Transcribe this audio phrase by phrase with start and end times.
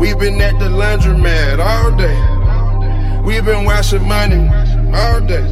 [0.00, 3.20] We been at the laundromat all day.
[3.22, 4.48] We've been washing money
[4.96, 5.42] all day.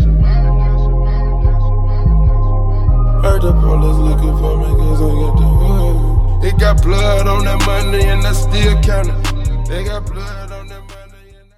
[3.23, 6.45] Heard the police looking for me cause I got the hood.
[6.47, 9.69] It got blood on that money and I still count it.
[9.69, 11.57] They got blood on that money and I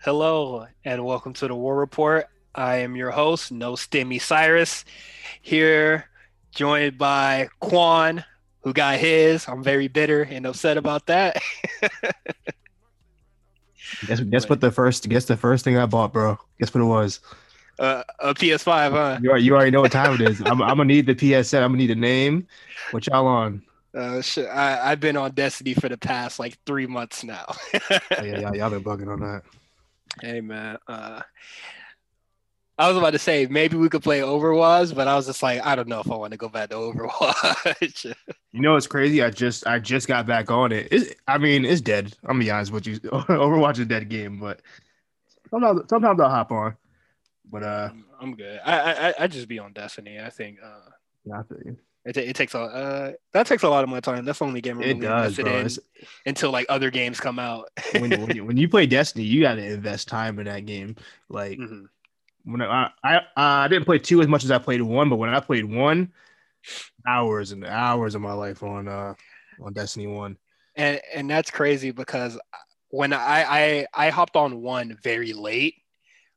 [0.00, 2.26] Hello and welcome to the War Report.
[2.56, 4.84] I am your host, No Stimmy Cyrus,
[5.42, 6.06] here
[6.50, 8.24] joined by Quan,
[8.62, 9.46] who got his.
[9.48, 11.40] I'm very bitter and upset about that.
[14.06, 16.38] Guess guess what the first guess the first thing I bought, bro.
[16.58, 17.20] Guess what it was.
[17.78, 19.18] uh, a PS5, huh?
[19.22, 20.40] You already, you already know what time it is.
[20.40, 21.58] I'm, I'm gonna need the PSN.
[21.62, 22.46] I'm gonna need a name.
[22.92, 23.62] What y'all on?
[23.94, 27.54] Uh, shit, I, I've been on Destiny for the past like three months now.
[27.90, 29.42] Oh, yeah, yeah, y'all been bugging on that.
[30.22, 31.20] hey man, uh,
[32.78, 35.64] I was about to say maybe we could play Overwatch, but I was just like,
[35.64, 38.14] I don't know if I want to go back to Overwatch.
[38.54, 39.22] You know it's crazy?
[39.22, 40.88] I just I just got back on it.
[40.90, 42.14] It's, I mean, it's dead.
[42.22, 43.00] I'm gonna be honest with you.
[43.00, 44.60] Overwatch is a dead game, but
[45.48, 46.76] sometimes sometimes I'll hop on.
[47.50, 48.60] But uh, I'm, good.
[48.62, 50.20] I, I I just be on Destiny.
[50.20, 50.90] I think uh,
[51.24, 51.78] yeah, I feel you.
[52.04, 54.26] it, it takes a uh, that takes a lot of my time.
[54.26, 57.38] That's the only game I'm It really does, invested in until like other games come
[57.38, 57.70] out.
[57.98, 60.96] when, when, you, when you play Destiny, you got to invest time in that game.
[61.30, 61.86] Like Mhm.
[62.44, 65.30] When I, I I didn't play two as much as I played one, but when
[65.30, 66.12] I played one,
[67.06, 69.14] hours and hours of my life on uh
[69.60, 70.36] on Destiny One.
[70.76, 72.38] and and that's crazy because
[72.88, 75.74] when I I I hopped on one very late,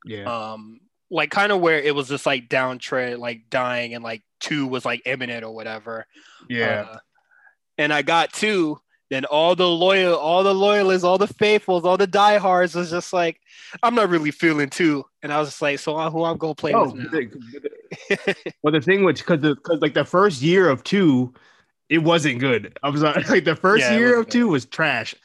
[0.06, 4.24] Yeah, um, like kind of where it was just like downtread, like dying, and like
[4.40, 6.06] two was like imminent or whatever.
[6.50, 6.86] yeah.
[6.92, 6.98] Uh,
[7.78, 8.80] and I got two.
[9.10, 13.14] Then all the loyal, all the loyalists, all the faithfuls, all the diehards was just
[13.14, 13.40] like,
[13.84, 15.06] I'm not really feeling too.
[15.22, 17.22] And I was just like, so who I'm gonna play oh, with now?
[18.64, 21.34] well, the thing which because because like the first year of two,
[21.90, 22.78] it wasn't good.
[22.84, 25.16] I was like, the first Yeah, year of two was trash,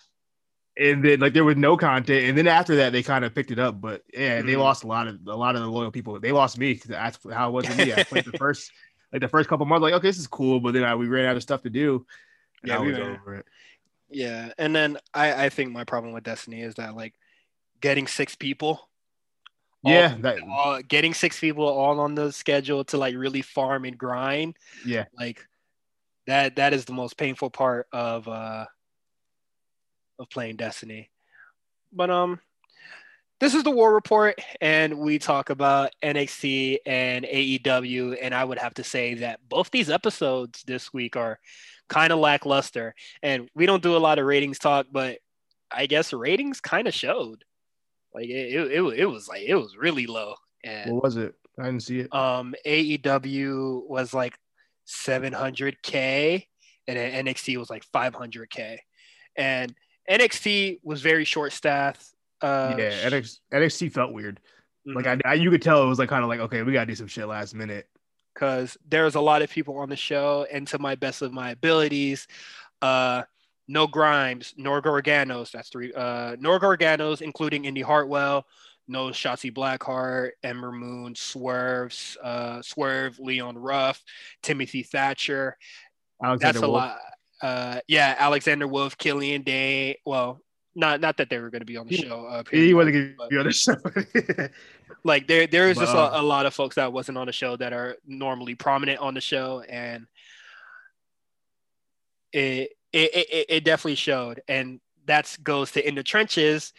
[0.77, 3.51] and then like there was no content, and then after that they kind of picked
[3.51, 3.81] it up.
[3.81, 4.61] But yeah, they Mhm.
[4.61, 6.19] lost a lot of a lot of the loyal people.
[6.21, 7.93] They lost me because that's how it was with me.
[7.93, 8.71] I played the first
[9.13, 11.27] like the first couple months, like okay, this is cool, but then I, we ran
[11.27, 12.07] out of stuff to do.
[12.63, 13.47] And Yeah, I we over it.
[14.11, 17.15] Yeah, and then I I think my problem with Destiny is that like
[17.81, 18.89] getting six people.
[19.85, 23.85] all- Yeah, that, all- getting six people all on the schedule to like really farm
[23.85, 25.05] and grind yeah.
[25.19, 25.47] like
[26.27, 28.67] that that is the most painful part of uh
[30.19, 31.11] of playing destiny
[31.93, 32.39] but um
[33.41, 38.59] this is the war report and we talk about nxt and aew and i would
[38.59, 41.39] have to say that both these episodes this week are
[41.91, 42.95] kind of lackluster.
[43.23, 45.19] And we don't do a lot of ratings talk but
[45.71, 47.45] i guess ratings kind of showed.
[48.15, 50.35] Like it, it, it, it was like it was really low.
[50.65, 51.35] And What was it?
[51.59, 52.15] I didn't see it.
[52.15, 54.37] um AEW was like
[54.89, 56.47] 700k
[56.89, 58.79] and then NXT was like 500k
[59.37, 59.75] and
[60.11, 62.05] NXT was very short staffed
[62.43, 64.41] uh yeah, NXT, NXT felt weird.
[64.95, 66.73] Like mhm, I, I, you could tell it was like kind of like okay, we
[66.73, 67.89] gotta do some shit last minute.
[68.35, 71.51] because there's a lot of people on the show and to my best of my
[71.51, 72.27] abilities
[72.83, 73.23] uh
[73.69, 75.51] no grimes nor Garganos.
[75.51, 78.47] that's three uh nor Garganos, including Indi Hartwell
[78.89, 84.03] no Shotzi Blackheart, Ember Moon, Swerves, uh, Swerve, Leon Ruff,
[84.43, 85.57] Timothy Thatcher,
[86.23, 86.71] Alexander that's a Wolfe.
[86.71, 86.99] lot.
[87.41, 89.95] Uh, yeah, Alexander Wolfe, Killian Dain.
[90.05, 90.41] Well,
[90.75, 92.27] not not that they were going to be on the He- show.
[92.27, 93.77] Uh, He wasn't gonna be on the show.
[95.05, 97.33] like there there is just uh, a, a lot of folks that wasn't on the
[97.33, 100.07] show that are normally prominent on the show, and
[102.33, 106.73] it it it, it definitely showed, and that goes to in the trenches.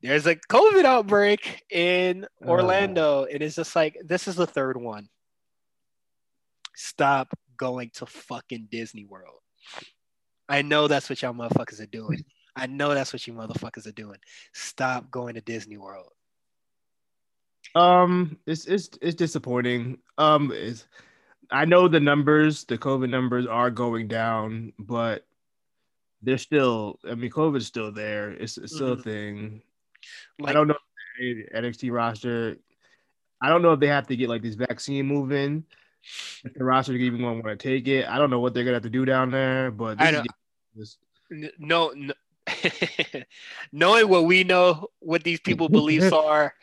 [0.00, 2.48] There's a COVID outbreak in Uh.
[2.48, 5.08] Orlando, and it's just like this is the third one.
[6.74, 9.38] Stop going to fucking Disney World.
[10.48, 12.24] I know that's what y'all motherfuckers are doing.
[12.56, 14.18] I know that's what you motherfuckers are doing.
[14.52, 16.10] Stop going to Disney World.
[17.74, 19.98] um, it's it's it's disappointing.
[20.18, 20.86] Um, it's,
[21.50, 25.24] I know the numbers, the COVID numbers are going down, but
[26.22, 26.98] they're still.
[27.08, 28.30] I mean, COVID's still there.
[28.32, 28.98] It's, it's still Mhm.
[28.98, 29.62] a thing.
[30.44, 30.76] I don't know
[31.18, 32.56] if NXT roster.
[33.40, 35.64] I don't know if they have to get like this vaccine moving.
[36.44, 38.64] If the roster even going to want to take it, I don't know what they're
[38.64, 39.70] gonna have to do down there.
[39.70, 40.26] But I don't-
[40.76, 40.98] is-
[41.58, 42.12] no, no
[43.72, 46.54] knowing what we know, what these people beliefs are,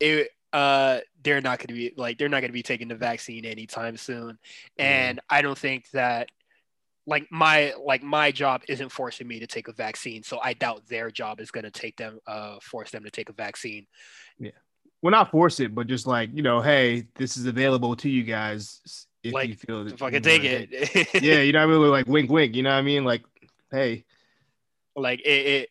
[0.00, 2.94] it uh they're not going to be like they're not going to be taking the
[2.94, 4.38] vaccine anytime soon,
[4.78, 6.30] and I don't think that
[7.06, 10.86] like my like my job isn't forcing me to take a vaccine, so I doubt
[10.88, 13.86] their job is going to take them uh force them to take a vaccine.
[14.38, 14.50] Yeah
[15.02, 18.24] well, not force it, but just like you know, hey, this is available to you
[18.24, 21.22] guys if Like, you feel that Fucking you take wanna it.
[21.22, 21.90] yeah, you know what I mean?
[21.90, 22.54] Like wink, wink.
[22.56, 23.04] You know what I mean?
[23.04, 23.22] Like,
[23.70, 24.04] hey,
[25.00, 25.68] like it, it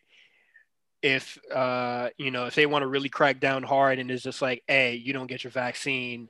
[1.02, 4.42] if uh you know if they want to really crack down hard and it's just
[4.42, 6.28] like hey you don't get your vaccine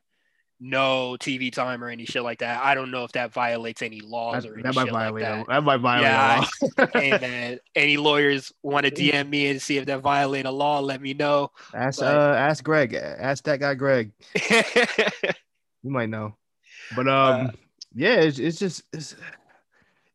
[0.60, 2.60] no TV time or any shit like that.
[2.60, 5.02] I don't know if that violates any laws That, or any that might shit like
[5.14, 5.22] violate.
[5.24, 5.46] that.
[5.46, 6.02] that might violate.
[6.10, 6.44] Yeah,
[6.78, 6.88] a law.
[7.20, 10.80] man, any lawyers want to DM me and see if that violate a law?
[10.80, 11.52] Let me know.
[11.72, 12.92] ask but- uh ask Greg.
[12.94, 14.10] Ask that guy Greg.
[15.84, 16.36] You might know.
[16.96, 17.50] But um, Uh,
[17.94, 19.14] yeah, it's, it's just it's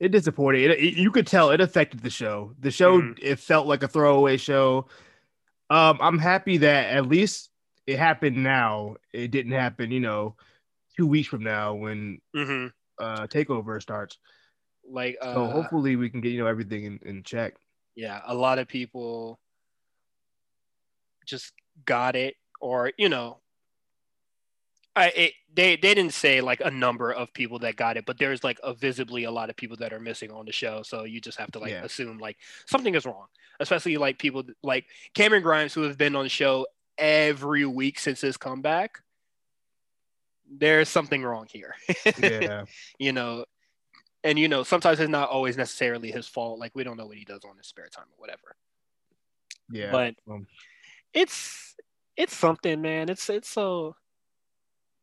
[0.03, 0.71] it disappointed.
[0.71, 2.53] It, it- you could tell it affected the show.
[2.59, 3.17] The show Mhm.
[3.21, 4.87] it felt like a throwaway show.
[5.69, 7.49] Um, I'm happy that at least
[7.87, 8.97] it happened now.
[9.13, 10.35] It didn't happen, you know,
[10.97, 12.67] two weeks from now when hmm
[12.99, 14.17] uh takeover starts.
[14.85, 17.55] Like, uh, So hopefully we can get you know everything in, in check.
[17.95, 19.39] yeah, a lot of people
[21.25, 21.53] just
[21.85, 23.39] got it, or you know,
[24.95, 28.17] I it, they they didn't say like a number of people that got it, but
[28.17, 30.81] there's like a visibly a lot of people that are missing on the show.
[30.83, 31.83] So you just have to like Yeah.
[31.83, 33.27] assume like something is wrong,
[33.59, 36.65] especially like people like Cameron Grimes who have been on the show
[36.97, 39.01] every week since his comeback.
[40.55, 41.75] There's something wrong here.
[42.19, 42.65] Yeah.
[42.99, 43.45] you know,
[44.23, 46.59] and you know, sometimes it's not always necessarily his fault.
[46.59, 48.55] Like we don't know what he does on his spare time or whatever.
[49.71, 49.91] yeah.
[49.91, 50.47] But um,
[51.13, 51.75] it's
[52.17, 53.09] it's something, man.
[53.09, 53.95] It's it's so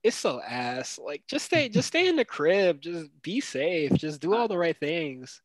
[0.03, 0.99] it's so ass.
[1.03, 2.81] Like just stay just stay in the crib.
[2.81, 3.93] Just be safe.
[3.93, 5.41] Just do all the right things.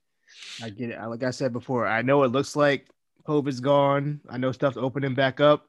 [0.63, 0.99] I get it.
[1.07, 2.87] Like I said before, I know it looks like
[3.27, 4.21] COVID's gone.
[4.29, 5.67] I know stuff's opening back up,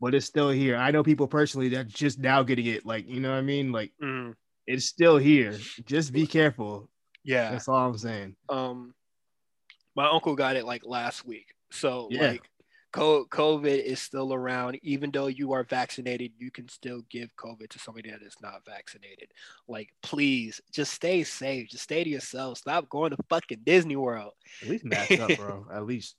[0.00, 0.76] but it's still here.
[0.76, 2.84] I know people personally that just now getting it.
[2.84, 3.70] Like, you know what I mean?
[3.72, 4.34] Like, Mm,
[4.66, 5.56] it's still here.
[5.84, 6.88] Just be careful.
[7.24, 7.50] yeah.
[7.52, 8.34] That's all I'm saying.
[8.48, 8.94] Um
[9.94, 11.54] my uncle got it like last week.
[11.70, 12.32] So Yeah.
[12.32, 12.50] like
[12.96, 14.78] COVID is still around.
[14.82, 18.64] Even though you are vaccinated, you can still give COVID to somebody that is not
[18.64, 19.32] vaccinated.
[19.68, 21.68] Like, please, just stay safe.
[21.68, 22.58] Just stay to yourself.
[22.58, 24.32] Stop going to fucking Disney World.
[24.62, 25.66] At least mask up, bro.
[25.72, 26.16] At least.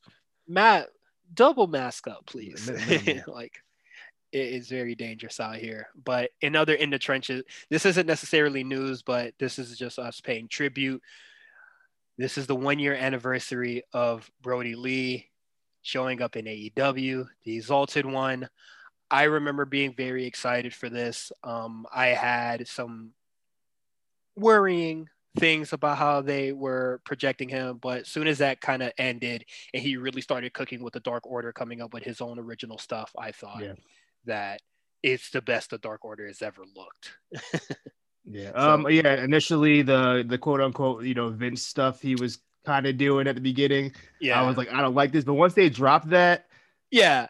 [0.47, 0.89] Matt,
[1.33, 2.69] double mask up, please.
[3.27, 3.57] Like,
[4.31, 5.87] it is very dangerous out here.
[6.03, 10.21] But in other in the trenches, this isn't necessarily news, but this is just us
[10.21, 11.01] paying tribute.
[12.17, 15.29] This is the one year anniversary of Brodie Lee
[15.87, 18.49] showing up in AEW, the Exalted One.
[19.09, 21.31] I remember being very excited for this.
[21.43, 23.11] Um, I had some
[24.35, 25.07] worrying
[25.39, 29.45] things about how they were projecting him, but as soon as that kind of ended
[29.73, 32.77] and he really started cooking with the Dark Order, coming up with his own original
[32.77, 33.73] stuff, I thought Yeah.
[34.25, 34.61] that
[35.03, 37.17] it's the best the Dark Order has ever looked.
[38.29, 38.51] Yeah.
[38.51, 38.87] So- Um.
[38.89, 39.23] Yeah.
[39.23, 43.35] Initially, the the quote unquote you know Vince stuff he was kind of doing at
[43.35, 43.93] the beginning.
[44.19, 45.23] Yeah, I was like, I don't like this.
[45.23, 46.45] But once they dropped that,
[46.91, 47.27] yeah.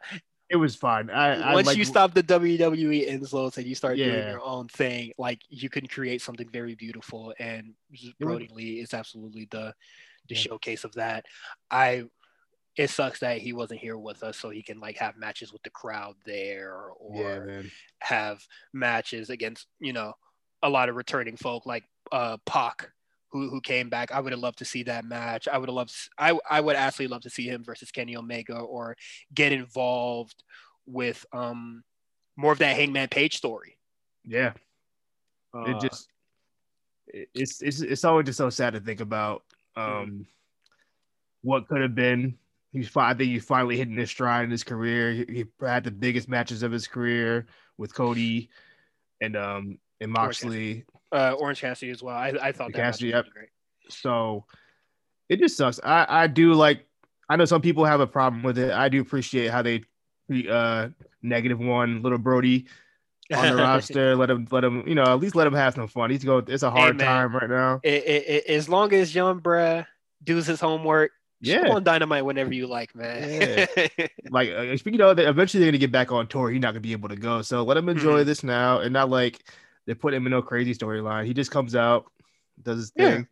[0.50, 1.10] it was fine.
[1.10, 4.68] I, I Once like, you stop the WWE insults and you start doing your own
[4.68, 7.34] thing, like you can create something very beautiful.
[7.40, 7.76] And
[8.20, 9.74] Brodie Lee is absolutely the
[10.28, 10.42] the Yeah.
[10.42, 11.26] showcase of that.
[11.72, 12.04] I
[12.76, 15.64] it sucks that he wasn't here with us so he can like have matches with
[15.64, 17.62] the crowd there or Yeah,
[18.02, 20.14] have matches against you know
[20.64, 22.92] a lot of returning folk like uh Pac
[23.32, 24.12] who who came back.
[24.12, 25.48] I would have loved to see that match.
[25.48, 28.58] I would have loved I I would absolutely love to see him versus Kenny Omega
[28.58, 28.96] or
[29.34, 30.44] get involved
[30.86, 31.84] with um
[32.36, 33.78] more of that Hangman Page story.
[34.26, 34.54] Yeah.
[35.54, 36.08] Uh, it just
[37.08, 39.44] it's it's it's always just so sad to think about
[39.76, 40.22] um Mm-hmm.
[41.42, 42.38] what could have been.
[42.74, 45.12] He's I think he's finally hitting his stride in his career.
[45.12, 47.48] He, he had the biggest matches of his career
[47.78, 48.50] with Cody
[49.22, 50.86] and um and Moxley.
[51.12, 52.16] uh, Orange Cassidy as well.
[52.16, 53.26] I, I thought that Cassidy, yep.
[53.34, 53.50] great.
[53.90, 54.46] So
[55.30, 55.80] it just sucks.
[55.84, 56.86] I I do like.
[57.30, 58.72] I know some people have a problem with it.
[58.72, 59.84] I do appreciate how they
[60.50, 60.90] uh
[61.22, 62.68] negative one little Brodie
[63.34, 64.16] on the roster.
[64.16, 66.10] Let him let him you know at least let him have some fun.
[66.10, 66.46] He's going.
[66.48, 67.06] It's a hard man.
[67.08, 67.80] time right now.
[67.84, 69.86] It- it- it- as long as young bruh
[70.24, 71.12] does his homework,
[71.42, 71.70] Yeah.
[71.70, 73.68] on Dynamite whenever you like, man.
[74.30, 76.50] like uh, speaking of eventually they're gonna get back on tour.
[76.50, 77.42] He's not gonna be able to go.
[77.42, 78.26] So let him enjoy Mhm.
[78.26, 79.44] this now, and not like
[79.88, 81.26] they put him in no crazy storyline.
[81.26, 82.12] He just comes out,
[82.62, 83.12] does his Yeah.
[83.16, 83.28] thing.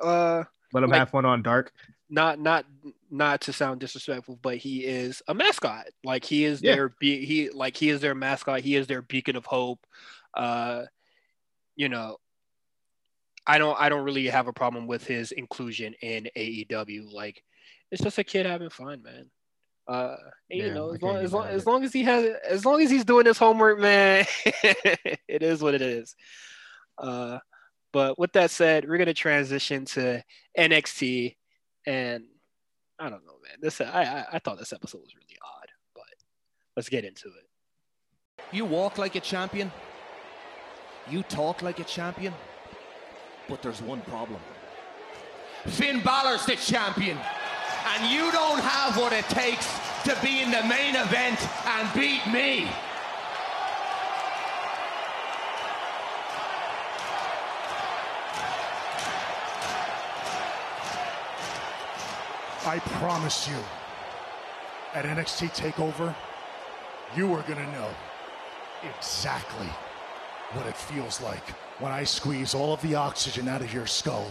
[0.00, 1.72] uh, Let him Like- have fun on Dark.
[2.10, 2.66] not not
[3.10, 5.86] not to sound disrespectful, but he is a mascot.
[6.04, 6.74] Like he is Yeah.
[6.76, 8.60] their be he like he is their mascot.
[8.60, 9.84] He is their beacon of hope.
[10.34, 10.84] Uh,
[11.76, 12.18] you know,
[13.46, 17.08] I don't I don't really have a problem with his inclusion in AEW.
[17.12, 17.42] Like
[17.90, 19.30] it's just a kid having fun, man.
[19.86, 20.16] Uh,
[20.50, 22.90] and, you know, as long as long, as long as he has as long as
[22.90, 26.14] he's doing his homework, man, it is what it is.
[26.96, 27.38] Uh,
[27.92, 30.22] but with that said, we're gonna transition to
[30.58, 31.36] NXT,
[31.86, 32.24] and
[32.98, 33.58] I don't know, man.
[33.60, 36.04] This I I, I thought this episode was really odd, but
[36.76, 38.44] let's get into it.
[38.52, 39.70] You walk like a champion.
[41.10, 42.32] You talk like a champion.
[43.48, 44.40] But there's one problem.
[45.66, 47.18] Finn Balor's the champion.
[47.86, 49.68] And you don't have what it takes
[50.04, 52.68] to be in the main event and beat me.
[62.66, 63.58] I promise you,
[64.94, 66.14] at NXT TakeOver,
[67.14, 67.90] you are going to know
[68.96, 69.68] exactly
[70.52, 71.46] what it feels like
[71.78, 74.30] when I squeeze all of the oxygen out of your skull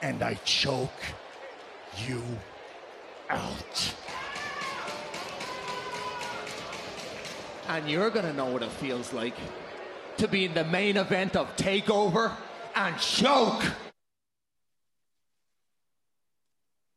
[0.00, 0.90] and I choke
[2.06, 2.22] you
[3.32, 3.94] out.
[7.68, 9.34] And you're going to know what it feels like
[10.18, 12.32] to be in the main event of TakeOver
[12.74, 13.64] and choke.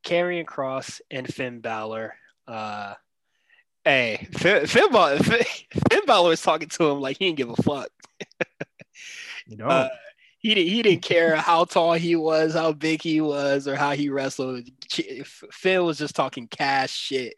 [0.06, 2.14] Karrion Kross and Finn Balor.
[2.48, 2.94] Uh,
[3.84, 5.44] hey, Finn, Finn, Balor, Finn,
[5.90, 7.90] Finn Balor was talking to him like he didn't give a fuck.
[9.48, 9.90] You know, Uh,
[10.46, 10.74] he didn't.
[10.74, 14.70] He didn't care how tall he was, how big he was, or how he wrestled.
[15.52, 17.34] Finn was just talking cash shit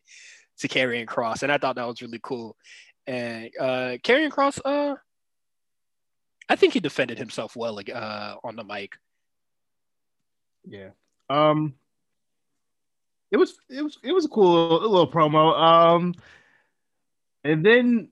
[0.59, 2.57] to Karrion Kross, and I thought that was really cool.
[3.05, 4.97] And uh, Karrion Kross, uh,
[6.49, 8.97] I think he defended himself well uh, on the mic.
[10.65, 10.89] yeah.
[11.29, 11.75] Um,
[13.31, 15.57] it was it was it was a cool little promo.
[15.57, 16.13] Um,
[17.45, 18.09] and then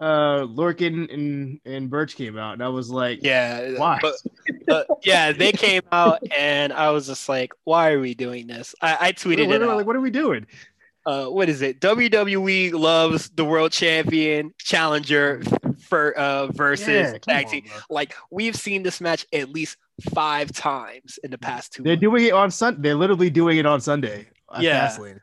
[0.00, 3.98] uh Lorcan and and Birch came out, and I was like, Yeah, Why?
[4.02, 4.14] But,
[4.66, 8.74] but yeah, they came out, and I was just like, "Why are we doing this?"
[8.82, 9.66] I, I tweeted what- it.
[9.66, 10.46] like, what are we doing?
[11.06, 11.80] uh, what is it?
[11.80, 15.40] WWE loves the world champion challenger
[15.80, 17.62] for uh versus Yeah, tag team.
[17.66, 17.76] bro.
[17.88, 19.76] Like we've seen this match at least
[20.14, 21.82] five times in the past two.
[21.84, 22.00] They're months.
[22.02, 22.82] doing it on Sun.
[22.82, 24.26] They're literally doing it on Sunday.
[24.60, 24.88] Yeah.
[24.88, 25.20] Fastlane.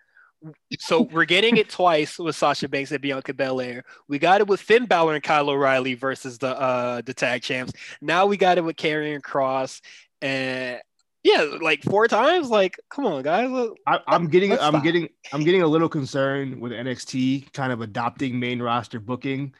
[0.79, 3.83] So we're getting it twice with Sasha Banks and Bianca Belair.
[4.07, 7.73] We got it with Finn Balor and Kyle O'Reilly versus the uh the tag champs.
[8.01, 9.81] Now we got it with Karrion Kross
[10.21, 10.81] and
[11.23, 12.49] yeah, like four times.
[12.49, 13.49] Like, come on, guys.
[13.49, 14.83] Look, I, I'm getting, I'm stop.
[14.83, 19.53] getting, I'm getting a little concerned with NXT kind of adopting main roster booking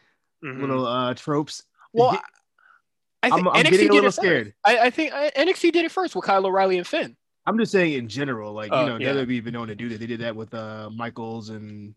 [0.44, 0.60] mhm.
[0.60, 1.64] little uh tropes.
[1.94, 2.22] Well, Get-
[3.24, 4.54] I think I'm, I'm NXT getting a little scared.
[4.66, 7.16] I, I think uh, NXT did it first with Kyle O'Reilly and Finn.
[7.46, 9.14] I'm just saying in general, like Oh, you know, yeah.
[9.14, 10.00] WWE been known to do that.
[10.00, 11.94] They did that with uh Michaels and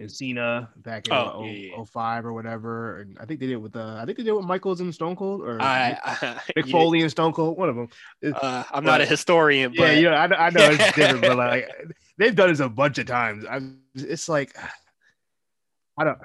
[0.00, 1.84] and Cena back in Oh, uh, yeah, yeah.
[1.84, 3.00] 05 or whatever.
[3.00, 4.80] And I think they did it with uh I think they did it with Michaels
[4.80, 6.14] and Stone Cold or I, I
[6.56, 7.88] Mick Foley and Stone Cold, one of them.
[8.24, 11.36] Uh, I'm not a historian, but yeah, you know, I, I know it's different, but
[11.36, 11.68] like
[12.16, 13.44] they've done this a bunch of times.
[13.48, 14.56] I'm, it's like
[15.98, 16.18] I don't.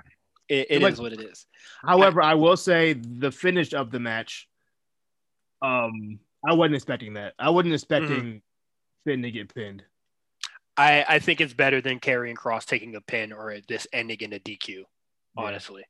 [0.48, 1.48] it, it like- is what it is.
[1.82, 4.48] However, I will say the finish of the match.
[5.62, 7.34] Um, I wasn't expecting that.
[7.40, 8.38] I wasn't expecting Mm-hmm.
[9.06, 9.84] Finn to get pinned.
[10.76, 14.34] I, I think it's better than Karrion Kross taking a pin or this ending in
[14.34, 14.68] a DQ.
[14.70, 14.84] Yeah.
[15.38, 15.84] Honestly,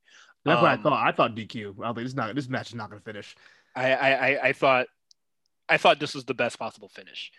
[0.45, 1.07] That's what I Um, thought.
[1.07, 1.65] I thought DQ.
[1.83, 2.35] I was like, this not.
[2.35, 3.35] This match is not going to finish.
[3.75, 4.87] I, I, I, I thought
[5.69, 7.31] I thought this was the best possible finish.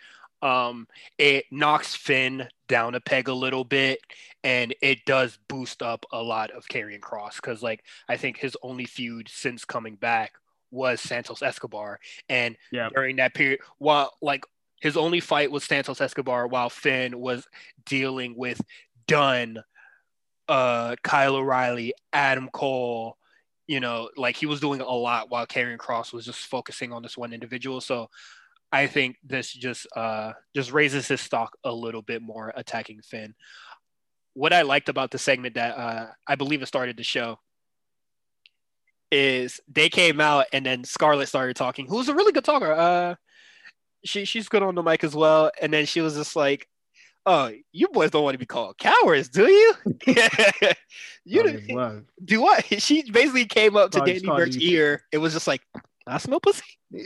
[0.43, 0.89] Um,
[1.19, 3.99] it knocks Finn down a peg a little bit,
[4.43, 8.57] and it does boost up a lot of Karrion Kross because, like, I think his
[8.63, 10.33] only feud since coming back
[10.71, 12.89] was Santos Escobar, and Yeah.
[12.95, 14.45] during that period, while like
[14.85, 17.49] his only fight was Santos Escobar, while Finn was
[17.87, 18.61] dealing with
[19.07, 19.63] Dunne,
[20.47, 23.17] uh, Kyle O'Reilly, Adam Cole,
[23.67, 27.01] you know, like he was doing a lot while Karrion Kross was just focusing on
[27.01, 27.81] this one individual.
[27.81, 28.11] So
[28.71, 33.35] I think this just uh just raises his stock a little bit more attacking Finn.
[34.35, 37.39] What I liked about the segment that uh I believe it started the show
[39.11, 42.73] is they came out and then Scarlett started talking, who's a really good talker.
[42.75, 43.15] Uh
[44.05, 45.51] she she's good on the mic as well.
[45.61, 46.69] And then she was just like,
[47.27, 49.75] Oh, you boys don't want to be called cowards, do you?
[51.25, 52.65] you didn't- well, do what?
[52.81, 55.03] She basically came up to Danny Burch's ear.
[55.11, 55.63] It was just like,
[56.07, 56.63] I smell pussy.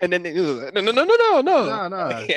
[0.00, 1.64] And then it was like, no, no, no, no, no, no.
[1.64, 2.18] no, no.
[2.20, 2.34] You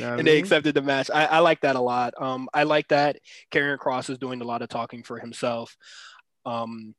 [0.00, 1.10] know what I and they accepted the match.
[1.12, 2.14] I, I like that a lot.
[2.20, 3.18] Um, I like that
[3.50, 5.76] Karrion Kross is doing a lot of talking for himself.
[6.44, 6.94] Um,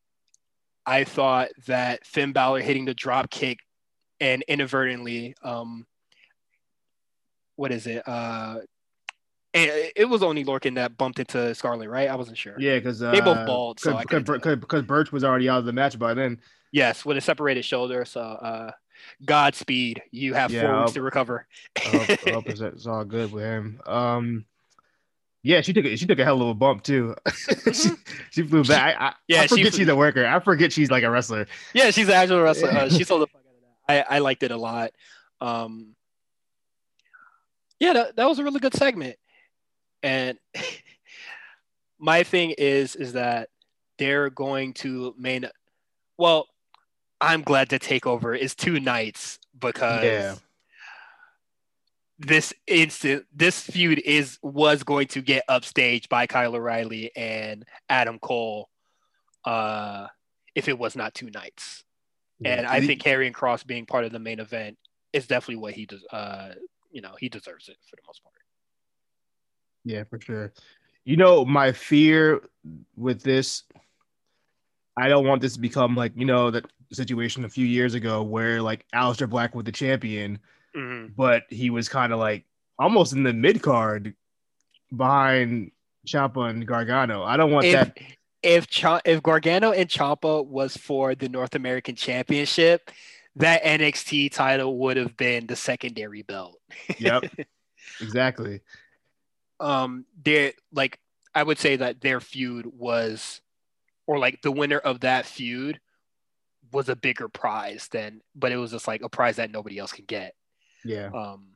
[0.85, 3.59] I thought that Finn Balor hitting the drop kick
[4.23, 5.85] and inadvertently, um,
[7.57, 8.07] what is it?
[8.07, 8.59] Uh,
[9.53, 12.09] and it was only Lorcan that bumped into Scarlett, right?
[12.09, 12.55] I wasn't sure.
[12.57, 15.65] Yeah, because uh, They both bald, so I couldn't because Birch was already out of
[15.65, 16.39] the match by then.
[16.71, 18.05] Yes, with a separated shoulder.
[18.05, 18.71] So, uh,
[19.25, 20.01] Godspeed.
[20.11, 21.45] You have Yeah, four weeks to recover.
[21.77, 21.81] I
[22.25, 23.79] hope, it's, all good with him.
[23.85, 24.45] Um,
[25.43, 27.13] yeah, she took a, she took a hell of a bump too.
[27.73, 27.89] she,
[28.31, 28.95] she flew back.
[28.99, 30.25] I, I, Yeah, I she forget flew- she's a worker.
[30.25, 31.45] I forget she's like a wrestler.
[31.73, 32.69] Yeah, she's an actual wrestler.
[32.69, 33.27] Uh, she sold the
[33.87, 34.11] fuck out of that.
[34.11, 34.91] I, I liked it a lot.
[35.41, 35.95] Um,
[37.79, 39.17] yeah, that, that was a really good segment.
[40.01, 40.37] And
[41.99, 43.49] my thing is, is that
[43.97, 45.49] they're going to main.
[46.17, 46.47] Well,
[47.21, 50.35] I'm glad to take over is two nights because Yeah.
[52.19, 58.19] this instant this feud is was going to get upstaged by Kyle O'Reilly and Adam
[58.19, 58.69] Cole
[59.45, 60.07] uh
[60.55, 61.83] if it was not two nights.
[62.43, 64.77] And I think Karrion Kross being part of the main event
[65.13, 66.53] is definitely what he does uh
[66.91, 68.35] you know, he deserves it for the most part.
[69.83, 70.53] Yeah, for sure.
[71.05, 72.41] You know, my fear
[72.95, 73.63] with this,
[74.95, 78.21] I don't want this to become like, you know, that situation a few years ago
[78.21, 80.39] where like Aleister Black was the champion,
[80.75, 81.15] Mhm.
[81.15, 82.45] but he was kind of like
[82.77, 84.15] almost in the mid card
[84.95, 85.71] behind
[86.07, 87.23] Ciampa and Gargano.
[87.23, 87.97] I don't want If that.
[88.43, 92.91] If Cha- if Gargano and Ciampa was for the North American Championship,
[93.37, 96.59] that NXT title would have been the secondary belt.
[96.99, 97.23] Yep,
[98.01, 98.61] exactly.
[99.59, 100.99] um their like
[101.33, 103.41] I would say that their feud was
[104.05, 105.79] or like the winner of that feud
[106.71, 109.93] was a bigger prize than but it was just like a prize that nobody else
[109.93, 110.35] can get.
[110.83, 111.09] Yeah.
[111.13, 111.52] Um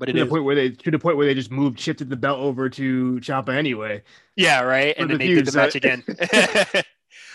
[0.00, 2.08] but To it the point where they to the point where they just moved shifted
[2.08, 4.02] the belt over to Ciampa anyway.
[4.34, 4.94] yeah, right.
[4.96, 6.02] And for then the they did the match again.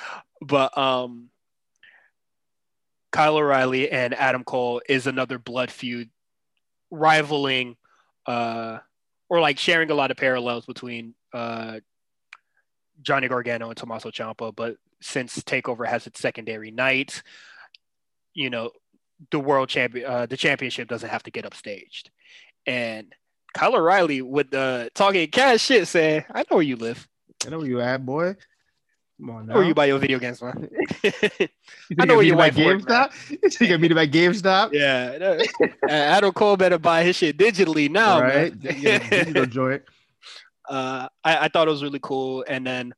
[0.42, 1.30] but um
[3.12, 6.10] Kyle O'Reilly and Adam Cole is another blood feud
[6.90, 7.78] rivaling
[8.26, 8.80] uh
[9.30, 11.80] or like sharing a lot of parallels between uh
[13.04, 17.22] Johnny Gargano and Tommaso Ciampa, but since Takeover has its secondary night,
[18.34, 18.72] you know,
[19.30, 22.10] the world champion uh the championship doesn't have to get upstaged.
[22.66, 23.14] And
[23.54, 27.08] Kyle O'Reilly with the talking cash shit saying, I know where you live.
[27.46, 28.36] I know where you at, boy.
[29.20, 29.54] Come on now.
[29.56, 30.68] Or you buy your video games, man.
[31.04, 33.10] I know where meet your him at wife work, man.
[33.10, 33.30] GameStop?
[33.44, 34.74] You think I meet him at GameStop?
[34.74, 35.44] yeah.
[35.62, 38.62] Uh, Adam Cole better buy his shit digitally now, right?
[38.62, 38.82] man.
[38.82, 39.84] Get a digital joint.
[40.68, 42.44] uh, I, I thought it was really cool.
[42.48, 42.94] And then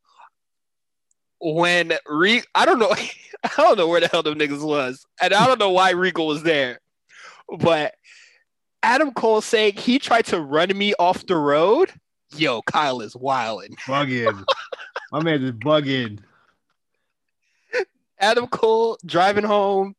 [1.39, 2.91] when Re I don't know,
[3.43, 6.25] I don't know where the hell them niggas was, and I don't know why Regal
[6.25, 6.79] was there,
[7.59, 7.93] but
[8.87, 11.91] Adam Cole saying he tried to run me off the road.
[12.37, 13.75] Yo, Kyle is wilding.
[13.85, 14.45] Bugging.
[15.11, 16.19] My man is bugging.
[18.19, 19.93] Adam Cole driving home,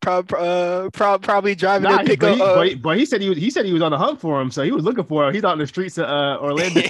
[0.00, 3.06] prob- uh, prob- probably driving Nah, to pick but, he, uh, but, he, but he
[3.06, 4.82] said he was he said he was on the hunt for him, so he was
[4.84, 5.32] looking for him.
[5.32, 6.80] He's out in the streets of uh, Orlando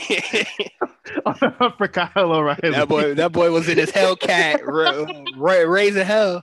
[1.27, 2.71] on the hunt for Kyle O'Reilly.
[2.71, 5.05] that boy, that boy was in his Hellcat, ra-
[5.37, 6.43] ra- raising hell.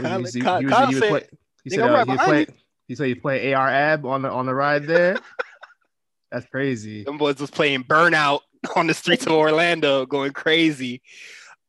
[0.00, 1.26] Kyle- he- Kyle- he Kyle he said, play-
[1.64, 2.46] he said uh, he was playing.
[2.88, 5.18] He said he playing AR Ab on the on the ride there.
[6.30, 7.04] That's crazy.
[7.04, 8.40] Them boys was playing Burnout
[8.76, 11.02] on the streets of Orlando, going crazy.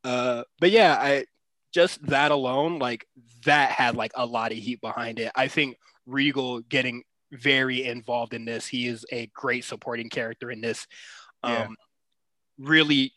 [0.04, 1.26] Uh, but yeah, I
[1.74, 3.06] just that alone, like
[3.46, 5.32] that had like a lot of heat behind it.
[5.36, 8.66] I think Regal getting very involved in this.
[8.68, 10.88] He is a great supporting character in this.
[11.44, 11.68] Um, Yeah.
[12.60, 13.14] really,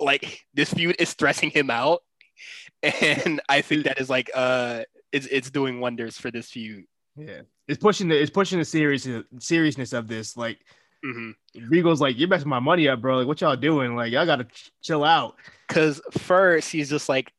[0.00, 2.02] like this feud is stressing him out,
[2.82, 6.84] and I think that is like uh, it's it's doing wonders for this feud.
[7.18, 9.06] Yeah, it's pushing the it's pushing the serious
[9.38, 10.36] seriousness of this.
[10.36, 10.58] Like
[11.02, 11.30] hmm
[11.68, 13.18] Regal's like, you're messing my money up, bro.
[13.18, 13.96] Like, what y'all doing?
[13.96, 15.36] Like, y'all gotta ch- chill out.
[15.66, 17.32] because first he's just like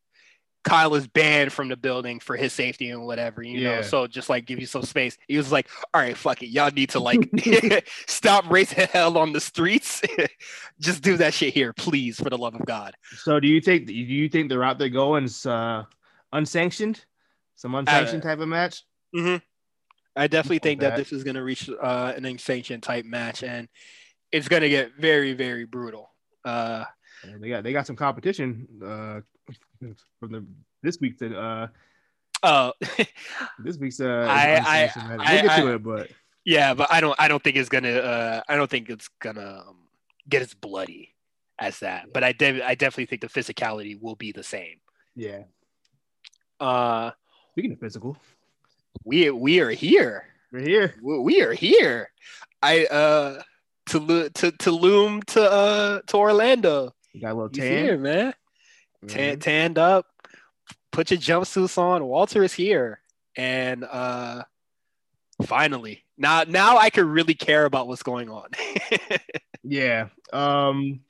[0.66, 3.82] Kyle is banned from the building for his safety and whatever, you know.
[3.82, 5.18] So just like give you some space.
[5.28, 7.30] He was like, "All right, fuck it, y'all need to like
[8.08, 10.02] stop raising hell on the streets.
[10.80, 13.88] just do that shit here, please, for the love of God." So, do you think
[13.88, 15.86] do you think the route they're going is uh,
[16.34, 17.04] unsanctioned,
[17.56, 18.84] some unsanctioned type of match?
[19.16, 19.38] Mm-hmm.
[20.16, 20.98] I definitely think that that.
[20.98, 23.68] this is gonna reach uh, an unsanctioned type match, and
[24.32, 26.12] it's gonna get very, very brutal.
[26.46, 26.86] Uh,
[27.40, 29.22] They got they got some competition uh,
[30.20, 30.46] from the
[30.84, 31.68] this week's uh
[32.44, 32.74] oh,
[33.60, 36.12] this week's uh I- I- I- we'll get to I- it, but
[36.46, 37.16] Yeah, but I don't.
[37.20, 37.90] I don't think it's gonna.
[38.00, 39.78] Uh, I don't think it's gonna um,
[40.28, 41.14] get as bloody
[41.60, 42.08] as that.
[42.14, 44.80] But I, de- I definitely think the physicality will be the same.
[45.16, 45.44] yeah.
[46.60, 47.12] Uh,
[47.52, 48.18] Speaking of physical,
[49.04, 50.26] we we are here.
[50.52, 50.96] we're here.
[51.02, 52.12] We, are here.
[52.62, 53.42] I uh
[53.88, 56.94] to lo- to to loom to uh to Orlando.
[57.14, 57.84] You got a little tan.
[57.86, 58.34] here, man.
[59.08, 59.42] Tan, Mhm.
[59.42, 60.06] tanned up.
[60.92, 62.04] Put your jumpsuits on.
[62.06, 63.00] Walter is here,
[63.38, 64.44] and uh,
[65.46, 68.50] finally, now now I can really care about what's going on.
[69.64, 70.08] Yeah.
[70.34, 71.02] Um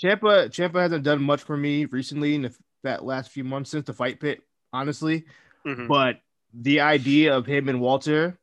[0.00, 3.84] Ciampa Ciampa hasn't done much for me recently in the, that last few months since
[3.86, 4.40] the fight pit,
[4.72, 5.24] honestly.
[5.66, 5.88] Mhm.
[5.88, 6.20] But
[6.58, 8.38] the idea of him and Walter,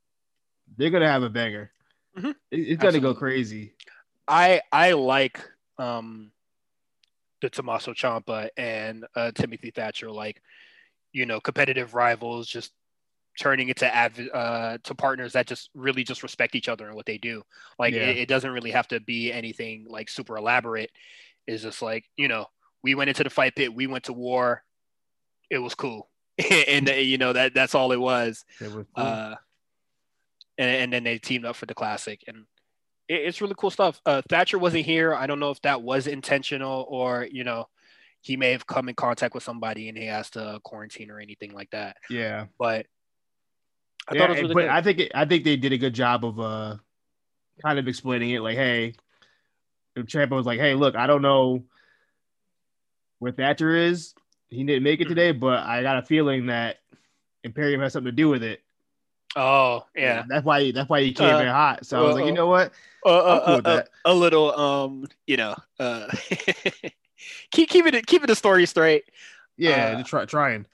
[0.77, 1.71] they're gonna have a banger.
[2.17, 2.35] Mhm.
[2.51, 3.73] It- it's gonna go crazy.
[4.27, 5.39] I I like
[5.77, 6.31] um
[7.41, 10.41] the Tommaso Ciampa and uh, Timothy Thatcher like
[11.11, 12.71] you know competitive rivals just
[13.39, 17.05] turning into adv- uh to partners that just really just respect each other and what
[17.07, 17.41] they do
[17.79, 18.09] like Yeah.
[18.09, 20.91] it, it doesn't really have to be anything like super elaborate
[21.47, 22.45] it's just like you know
[22.83, 24.63] we went into the fight pit we went to war
[25.49, 26.09] it was cool
[26.67, 29.05] and uh, you know that that's all it was It was cool.
[29.05, 29.35] uh
[30.57, 32.45] and, and then they teamed up for the classic, and
[33.07, 33.99] it, it's really cool stuff.
[34.05, 35.13] Uh, Thatcher wasn't here.
[35.15, 37.67] I don't know if that was intentional or you know
[38.21, 41.53] he may have come in contact with somebody and he has to quarantine or anything
[41.53, 41.97] like that.
[42.09, 42.85] Yeah, but
[44.07, 44.69] I yeah, thought it was really but good.
[44.69, 46.77] I think it, I think they did a good job of uh
[47.61, 48.41] kind of explaining it.
[48.41, 48.93] Like, hey,
[49.97, 51.63] Ciampa was like, hey, look, I don't know
[53.19, 54.13] where Thatcher is.
[54.53, 55.09] He didn't make it mm-hmm.
[55.09, 56.77] today, but I got a feeling that
[57.43, 58.61] Imperium has something to do with it.
[59.35, 61.85] Oh yeah, that's why that's why he came uh, in hot.
[61.85, 62.71] So I was like, you know what,
[63.05, 66.07] uh, uh, cool uh, a little um, you know, uh,
[67.51, 69.05] keep keep it keep it the story straight.
[69.57, 70.67] Yeah, uh, try, trying.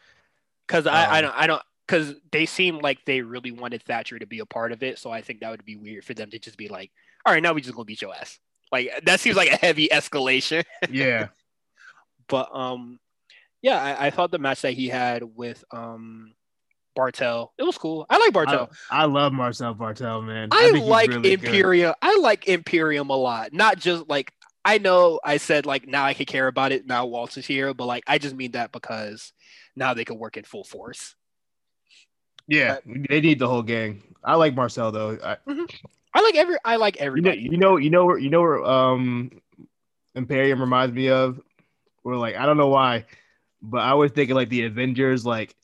[0.67, 4.19] Because I um, I don't I don't because they seem like they really wanted Thatcher
[4.19, 4.99] to be a part of it.
[4.99, 6.91] So I think that would be weird for them to just be like,
[7.25, 8.39] all right, now we just gonna beat your ass.
[8.71, 10.65] Like that seems like a heavy escalation.
[10.89, 11.27] yeah.
[12.27, 12.99] but um,
[13.61, 16.33] yeah, I, I, thought the match that he had with um
[16.97, 18.05] Barthel, it was cool.
[18.09, 18.69] I like Barthel.
[18.89, 20.49] I, I love Marcel Barthel, man.
[20.51, 21.93] I, I like really Imperium.
[22.01, 22.09] Good.
[22.09, 23.53] I like Imperium a lot.
[23.53, 24.33] Not just like
[24.65, 27.85] I know I said like now I could care about it now Walter's here, but
[27.85, 29.33] like I just mean that because
[29.75, 31.15] now they can work in full force.
[32.47, 34.03] Yeah, but, they need the whole gang.
[34.23, 35.17] I like Marcel though.
[35.23, 35.65] I, mm-hmm.
[36.13, 36.57] I like every.
[36.65, 37.41] I like everybody.
[37.41, 39.31] You know, you know, you know where you know where um
[40.15, 41.39] Imperium reminds me of.
[42.01, 43.05] Where like I don't know why,
[43.61, 45.55] but I was thinking like the Avengers, like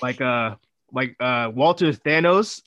[0.00, 0.56] like uh
[0.92, 2.62] like uh Walter Thanos,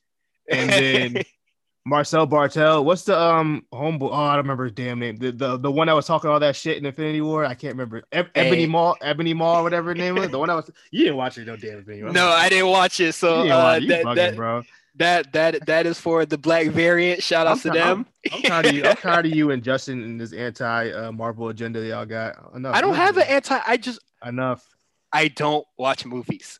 [0.50, 1.24] and then
[1.86, 2.84] Marcel Barthel.
[2.84, 4.10] What's the um homeboy?
[4.12, 5.18] Oh, I don't remember his damn name.
[5.18, 7.46] The, the the one that was talking all that shit in Infinity War.
[7.46, 8.00] I can't remember.
[8.00, 8.30] E- hey.
[8.34, 10.30] Ebony Maw, Ebony Maw, whatever his name was.
[10.30, 10.72] The one that was.
[10.92, 12.12] You didn't watch it, no damn Infinity War.
[12.12, 13.14] No, I didn't watch it.
[13.14, 13.88] So uh, watch it.
[13.90, 14.64] that, bugging, that, bro.
[14.98, 17.22] That that that is for the black variant.
[17.22, 18.06] Shout out to them.
[18.32, 18.86] I'm, I'm tired of you.
[18.86, 22.36] I'm tired of you and Justin and this anti uh, Marvel agenda y'all got.
[22.56, 22.76] Enough.
[22.76, 23.60] I don't have an anti.
[23.66, 24.66] I just enough.
[25.12, 26.60] I don't watch movies.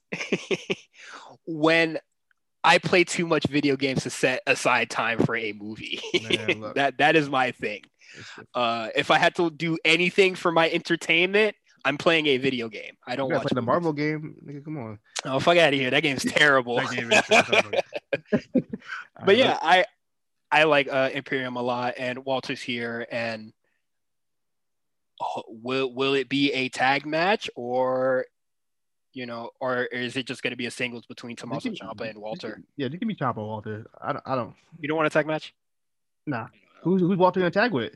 [1.46, 2.00] when
[2.66, 6.00] I play too much video games to set aside time for a movie.
[6.30, 7.82] Man, that that is my thing.
[8.54, 12.98] Uh, if I had to do anything for my entertainment, I'm playing a video game.
[13.06, 14.36] I don't watch the Marvel game.
[14.44, 15.00] Nigga, come on.
[15.24, 15.92] Oh fuck out of here!
[15.92, 16.78] That game's terrible.
[16.78, 18.64] that game is
[19.26, 19.86] but yeah, I
[20.52, 23.54] I like uh, Imperium a lot, and Walter's here, and
[25.22, 28.26] oh, will will it be a tag match or
[29.14, 32.20] you know, or is it just going to be a singles between Tommaso Ciampa and
[32.20, 32.62] Walter?
[32.78, 33.86] Yeah, can be Ciampa Walter.
[34.02, 34.54] I don't, I don't.
[34.80, 35.54] You don't want a tag match?
[36.26, 36.48] Nah.
[36.82, 37.96] Who's who's Walter going to tag with?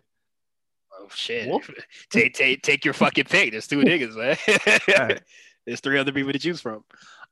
[1.00, 1.50] Oh shit!
[2.10, 3.52] take take take your fucking pick.
[3.52, 4.38] There's two niggas, man.
[4.88, 5.22] right.
[5.66, 6.84] There's three other people to choose from.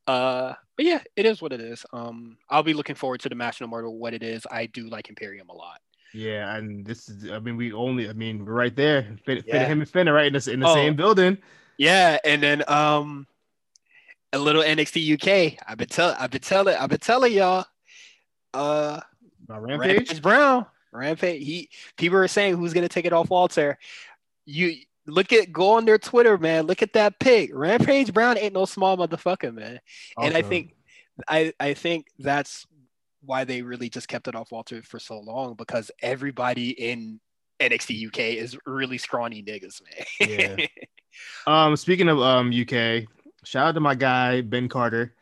[0.06, 1.86] Uh, but yeah, it is what it is.
[1.92, 4.46] Um, I'll be looking forward to the match no matter what it is.
[4.50, 5.82] I do like Imperium a lot.
[6.14, 7.30] Yeah, and this is.
[7.30, 8.10] I mean, we only.
[8.10, 9.18] I mean, we're right there.
[9.26, 9.66] Fit, yeah.
[9.66, 11.38] him and Finna right in the in the oh, same building.
[11.78, 13.28] Yeah, and then um,
[14.34, 15.60] a little NXT UK.
[15.68, 17.66] I've been telling, I've been telling, I've been telling y'all.
[18.54, 19.02] Uh,
[19.48, 19.80] Rampage?
[19.80, 21.44] Rampage Brown, Rampage.
[21.44, 23.78] He people are saying who's gonna take it off Walter.
[24.46, 26.66] You look at go on their Twitter, man.
[26.68, 27.52] Look at that pic.
[27.54, 29.80] Rampage Brown ain't no small motherfucker, man.
[30.18, 30.28] Awesome.
[30.28, 30.76] And I think,
[31.28, 32.66] I I think that's
[33.22, 37.20] why they really just kept it off Walter for so long because everybody in
[37.60, 39.82] NXT UK is really scrawny niggas,
[40.20, 40.58] man.
[40.60, 40.68] yeah.
[41.48, 43.08] Um, speaking of um UK,
[43.48, 45.16] Shout out to my guy Ben Carter.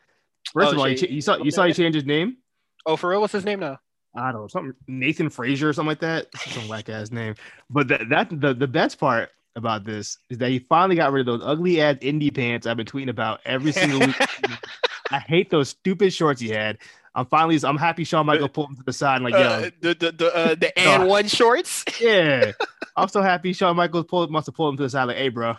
[0.52, 2.38] First oh, of all, you, you, saw you saw he changed his name.
[2.84, 3.20] Oh, for real?
[3.20, 3.78] What's his name now?
[4.16, 6.28] I don't know, something Nathan Frazer or something like that.
[6.36, 7.34] Some whack ass name.
[7.70, 11.28] But that, that the, the best part about this is that he finally got rid
[11.28, 14.16] of those ugly ass indie pants I've been tweeting about every single week.
[15.10, 16.78] I hate those stupid shorts he had.
[17.14, 19.70] I'm finally I'm happy Shawn Michael pulled him to the side and like, yo, uh,
[19.80, 21.82] the the the, uh, the and one shorts.
[22.00, 22.52] yeah,
[22.94, 25.30] I'm so happy Shawn Michaels pulled must have pulled him to the side like, hey,
[25.30, 25.54] bro,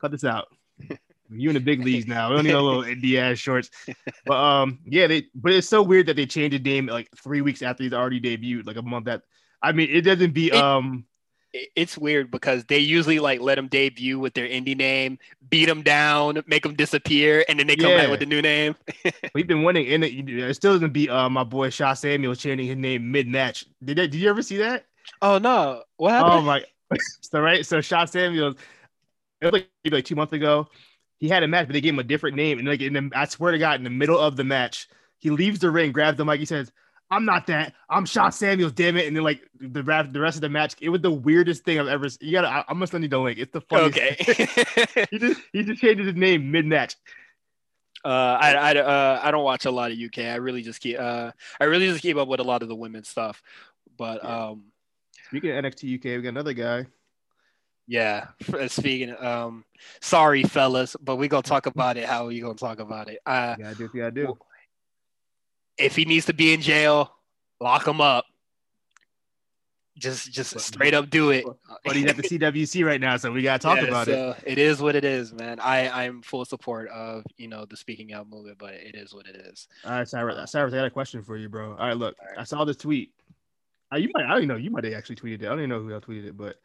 [0.00, 0.48] cut this out.
[1.30, 2.30] You in the big leagues now.
[2.30, 3.70] We don't need a little indie ass shorts.
[4.26, 7.40] But um, yeah, they but it's so weird that they changed the name like three
[7.40, 9.22] weeks after he's already debuted, like a month that
[9.62, 11.06] I mean it doesn't be it, um
[11.76, 15.82] it's weird because they usually like let them debut with their indie name, beat them
[15.82, 17.98] down, make them disappear, and then they come yeah.
[17.98, 18.74] back with the new name.
[19.34, 22.66] We've been winning, and it, it still doesn't beat uh, my boy Sha Samuels changing
[22.66, 23.66] his name mid match.
[23.82, 24.86] Did that, did you ever see that?
[25.22, 26.34] Oh no, what happened?
[26.34, 26.64] Oh my,
[27.20, 28.56] so right, so Sha Samuels,
[29.40, 30.68] it was like like two months ago
[31.18, 32.58] he had a match, but they gave him a different name.
[32.58, 35.30] And like, in the, I swear to God, in the middle of the match, he
[35.30, 36.70] leaves the ring, grabs the mic, he says,
[37.10, 37.74] "I'm not that.
[37.88, 40.90] I'm Sha Samuels, damn it!" And then like the the rest of the match, it
[40.90, 42.08] was the weirdest thing I've ever.
[42.20, 43.38] You gotta, I, I must send you the link.
[43.38, 43.98] It's the funniest.
[43.98, 45.06] Okay.
[45.10, 46.96] he just he just changed his name mid match.
[48.04, 50.18] Uh, I I uh, I don't watch a lot of UK.
[50.18, 52.76] I really just keep uh I really just keep up with a lot of the
[52.76, 53.42] women's stuff.
[53.96, 54.48] But yeah.
[54.48, 54.64] um,
[55.28, 56.86] speaking of NXT UK, we got another guy.
[57.86, 58.28] Yeah,
[58.68, 59.14] speaking.
[59.18, 59.64] Um,
[60.00, 62.06] sorry, fellas, but we gonna talk about it.
[62.06, 63.18] How are you gonna talk about it?
[63.26, 63.90] Uh, yeah, I do.
[63.94, 64.38] Yeah, I do.
[65.76, 67.12] if he needs to be in jail,
[67.60, 68.24] lock him up.
[69.96, 71.44] Just just straight up do it.
[71.84, 74.36] But he's at the CWC right now, so we gotta talk Yeah, about it.
[74.44, 75.60] It is what it is, man.
[75.60, 79.26] I I'm full support of you know the speaking out movement, but it is what
[79.28, 79.68] it is.
[79.84, 81.72] All right, Cyrus, Cyrus, I got a question for you, bro.
[81.72, 82.38] All right, look, All right.
[82.40, 83.12] I saw this tweet.
[83.92, 85.46] Uh, you might, I don't even know, you might have actually tweeted it.
[85.46, 86.56] I don't even know who else tweeted it, but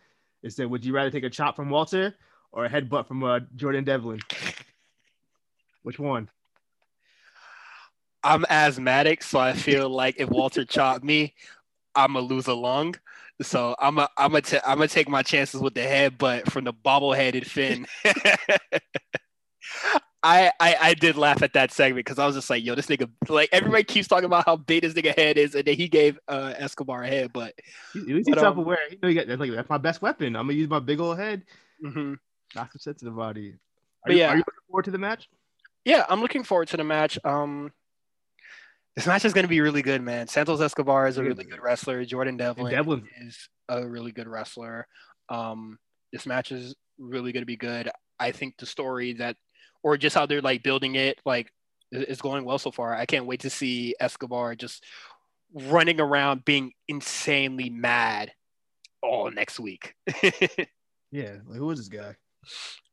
[0.43, 2.15] it said, "Would you rather take a chop from Walter
[2.51, 4.19] or a headbutt from uh, Jordan Devlin?"
[5.83, 6.29] Which one?
[8.23, 11.33] I'm asthmatic, so I feel like if Walter chopped me,
[11.95, 12.95] I'm gonna lose a lung.
[13.41, 16.51] So I'm a, I'm gonna t- I'm gonna take my chances with the head, but
[16.51, 17.87] from the bobbleheaded Finn.
[20.21, 22.87] I, I I did laugh at that segment because I was just like, yo, this
[22.87, 25.87] nigga like everybody keeps talking about how big this nigga head is, and then he
[25.87, 27.53] gave uh, Escobar a head, but
[27.93, 28.79] He, he's But, um, self-aware.
[28.91, 30.35] You know, you got that's like that's my best weapon.
[30.35, 31.43] I'm gonna use my big old head,
[31.83, 32.17] mhm.
[32.55, 33.55] knock some sense in the body.
[34.05, 34.29] Are you, yeah.
[34.29, 35.29] are you looking forward to the match?
[35.85, 37.17] yeah, I'm looking forward to the match.
[37.23, 37.71] Um,
[38.95, 40.27] this match is going to be really good, man.
[40.27, 42.03] Santos Escobar is a really good wrestler.
[42.03, 44.87] Jordan Devlin, Devlin- is a really good wrestler.
[45.29, 45.77] Um,
[46.11, 47.89] this match is really going to be good.
[48.19, 49.37] I think the story that,
[49.83, 51.51] or just how they're like building it, like
[51.91, 52.93] it's going well so far.
[52.95, 54.83] I can't wait to see Escobar just
[55.53, 58.31] running around being insanely mad
[59.01, 59.95] all next week.
[61.11, 62.15] Yeah, like who is this guy?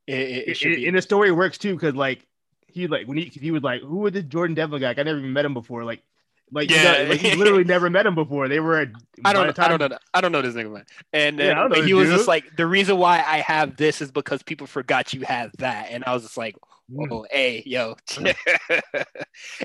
[0.07, 0.87] it, it should And- be.
[0.89, 2.25] and the story works too because like
[2.67, 4.89] he like when he he was like who was this Jordan Devlin guy?
[4.89, 5.85] Like, I never even met him before.
[5.85, 6.03] Like
[6.51, 7.03] like you Yeah.
[7.05, 8.49] know, like, he literally never met him before.
[8.49, 8.81] They were.
[8.81, 8.89] At,
[9.25, 9.49] I don't.
[9.55, 9.99] the know, I don't know.
[10.15, 10.87] I don't know this nigga, man.
[11.13, 13.77] And Yeah, then I but this he was just like, the reason why I have
[13.77, 16.57] this is because people forgot you have that, and I was just like,
[16.91, 17.11] Mm.
[17.11, 17.97] oh, hey, yo.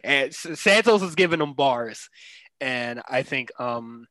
[0.04, 2.10] and Santos is giving them bars,
[2.60, 4.08] and I think um,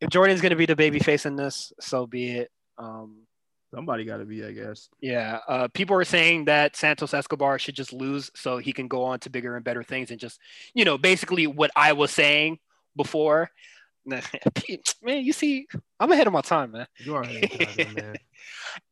[0.00, 2.50] if Jordan's gonna be the baby face in this, so be it.
[2.78, 3.26] Um,
[3.72, 4.88] Somebody got to be, I guess.
[5.00, 9.04] yeah, uh, people are saying that Santos Escobar should just lose so he can go
[9.04, 10.40] on to bigger and better things and just,
[10.74, 12.58] you know, basically what I was saying
[12.96, 13.48] before.
[14.04, 14.22] man,
[15.02, 15.68] you see,
[16.00, 16.86] I'm ahead of my time, man.
[16.98, 18.16] You are ahead of time, man.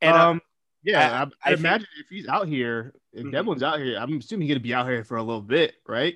[0.01, 0.41] And uh, um,
[0.83, 3.31] yeah, I, I I imagine if he's out here, if Mhm.
[3.31, 6.15] Devlin's out here, I'm assuming he's gonna be out here for a little bit, right?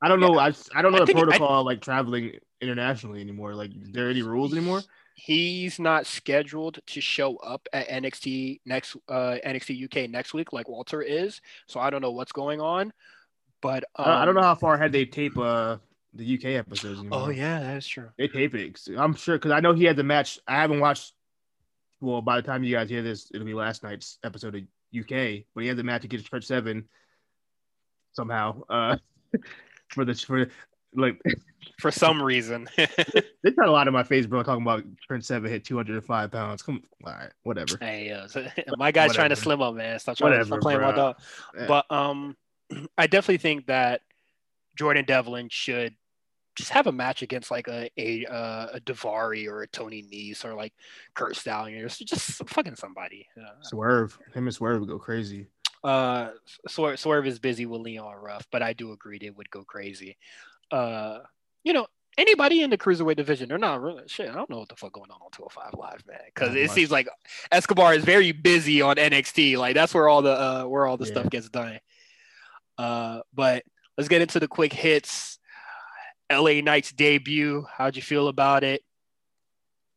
[0.00, 0.38] I don't know.
[0.38, 3.54] I I don't know I the protocol like traveling internationally anymore.
[3.54, 4.82] Like, is there any rules anymore?
[5.14, 10.68] he's not scheduled to show up at NXT next uh, NXT UK next week like
[10.68, 11.40] Walter is.
[11.66, 12.92] So I don't know what's going on,
[13.60, 15.78] but um, I, don't know how far ahead they tape uh
[16.14, 17.20] the UK episodes anymore.
[17.22, 18.10] Oh yeah, that is true.
[18.18, 18.78] They tape it.
[18.96, 20.38] I'm sure because I know he had the match.
[20.46, 21.12] I haven't watched.
[22.02, 24.62] Well, by the time you guys hear this, it'll be last night's episode of
[24.98, 25.44] UK.
[25.54, 26.88] But he had the match against Trent Seven
[28.12, 28.60] somehow.
[28.68, 28.96] Uh,
[29.88, 30.48] for the for
[30.94, 31.22] like
[31.78, 34.42] For some reason, they got a lot in my face, bro.
[34.42, 36.62] Talking about Trent Seven hit 205 pounds.
[36.62, 37.78] Come, all right, whatever.
[37.80, 39.98] hey, uh, so- my guy's trying to slim up, man.
[40.00, 41.16] Stop trying to Whatever, stop playing my dog.
[41.56, 41.66] Yeah.
[41.68, 42.36] But um,
[42.98, 44.00] I definitely think that
[44.76, 45.94] Jordan Devlin should
[46.54, 50.44] just have a match against like a a uh, a Daivari or a Tony Nese
[50.44, 50.72] or like
[51.14, 53.26] Curt Stallion or just fucking somebody.
[53.38, 55.48] Uh, Swerve, him and Swerve would go crazy.
[55.84, 56.30] uh
[56.68, 60.16] Swerve, Swerve is busy with Leon Ruff, but I do agree they would go crazy.
[60.70, 61.18] Uh,
[61.64, 61.86] you know,
[62.18, 64.28] anybody in the cruiserweight division, they're not really shit.
[64.28, 66.74] I don't know what the fuck going on on 205 Live, man, because it much.
[66.74, 67.08] seems like
[67.50, 69.56] Escobar is very busy on NXT.
[69.58, 71.12] Like that's where all the uh, where all the Yeah.
[71.12, 71.78] stuff gets done.
[72.78, 73.64] Uh, but
[73.96, 75.38] let's get into the quick hits.
[76.32, 77.66] LA Knight's debut.
[77.70, 78.82] How'd you feel about it?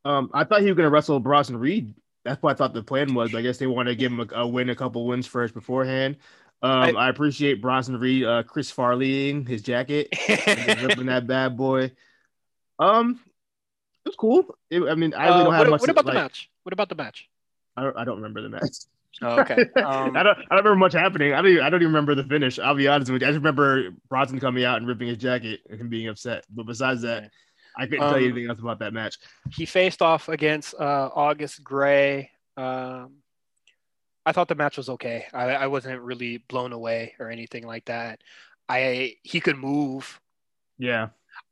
[0.03, 1.93] Um, I thought he was gonna wrestle Bronson Reed.
[2.23, 3.33] That's what I thought the plan was.
[3.35, 6.17] I guess they wanted to give him a, a win, a couple wins first beforehand.
[6.61, 10.07] Um, I, appreciate Bronson Reed, uh, Chris Farleying his jacket,
[10.81, 11.91] ripping that bad boy.
[12.79, 13.19] Um,
[14.05, 14.55] it was cool.
[14.71, 15.81] It- I mean, I really Uh, don't have what, much.
[15.81, 16.49] what to- about like, the match?
[16.63, 17.29] What about the match?
[17.77, 18.61] I don't, I don't remember the match.
[19.21, 19.65] Oh, okay.
[19.81, 20.37] Um, I don't.
[20.37, 21.33] I don't remember much happening.
[21.33, 21.51] I don't.
[21.51, 22.59] Even, I don't even remember the finish.
[22.59, 23.27] I'll be honest with you.
[23.27, 26.43] I just remember Bronson coming out and ripping his jacket and him being upset.
[26.49, 27.31] But besides that,
[27.77, 29.17] I couldn't tell you Um, anything else about that match.
[29.51, 32.31] he faced off against uh, August Grey.
[32.57, 33.17] Um,
[34.25, 35.25] I thought the match was okay.
[35.33, 38.21] I, I wasn't really blown away or anything like that.
[38.67, 40.19] I he could move.
[40.77, 41.09] Yeah.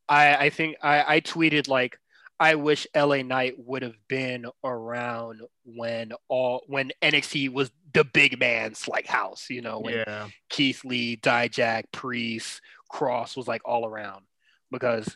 [0.09, 1.99] I I think I I tweeted like
[2.43, 8.37] I wish LA Knight would have been around when all when NXT was the big
[8.37, 9.49] man's like house.
[9.49, 10.27] You know when Yeah.
[10.49, 12.59] Keith Lee, Dijak, Priest,
[12.91, 14.25] Kross was like all around
[14.71, 15.15] because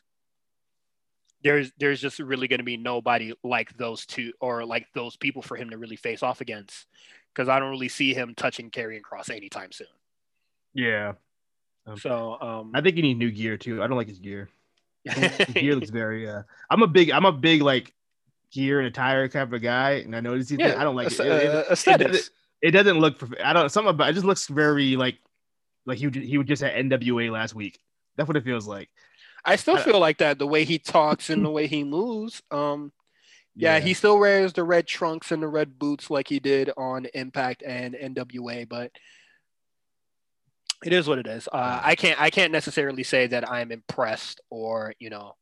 [1.43, 5.41] there's there's just really going to be nobody like those two or like those people
[5.41, 6.87] for him to really face off against
[7.35, 9.87] because I don't really see him touching Karrion Kross anytime soon.
[10.73, 11.15] Yeah.
[11.85, 13.83] Um, So um, I think he needs new gear too.
[13.83, 14.47] I don't like his gear.
[15.53, 16.29] Gear looks very.
[16.29, 17.11] Uh, I'm a big.
[17.11, 17.93] I'm a big like
[18.51, 20.79] gear and attire type of guy, and I notice yeah, things.
[20.79, 21.19] I don't like it.
[21.19, 22.29] It, it, uh, it doesn't,
[22.61, 23.21] it doesn't look.
[23.43, 23.69] I don't.
[23.69, 25.17] Something about it just looks very like
[25.85, 27.79] like he he was just at NWA last week.
[28.15, 28.89] That's what it feels like.
[29.45, 32.41] I still I- feel like that the way he talks and the way he moves.
[32.51, 32.91] Um,
[33.55, 37.07] yeah, he still wears the red trunks and the red boots like he did on
[37.15, 38.91] Impact and NWA, but
[40.85, 41.47] it is what it is.
[41.51, 45.35] Uh, I can't I can't necessarily say that I'm impressed or you know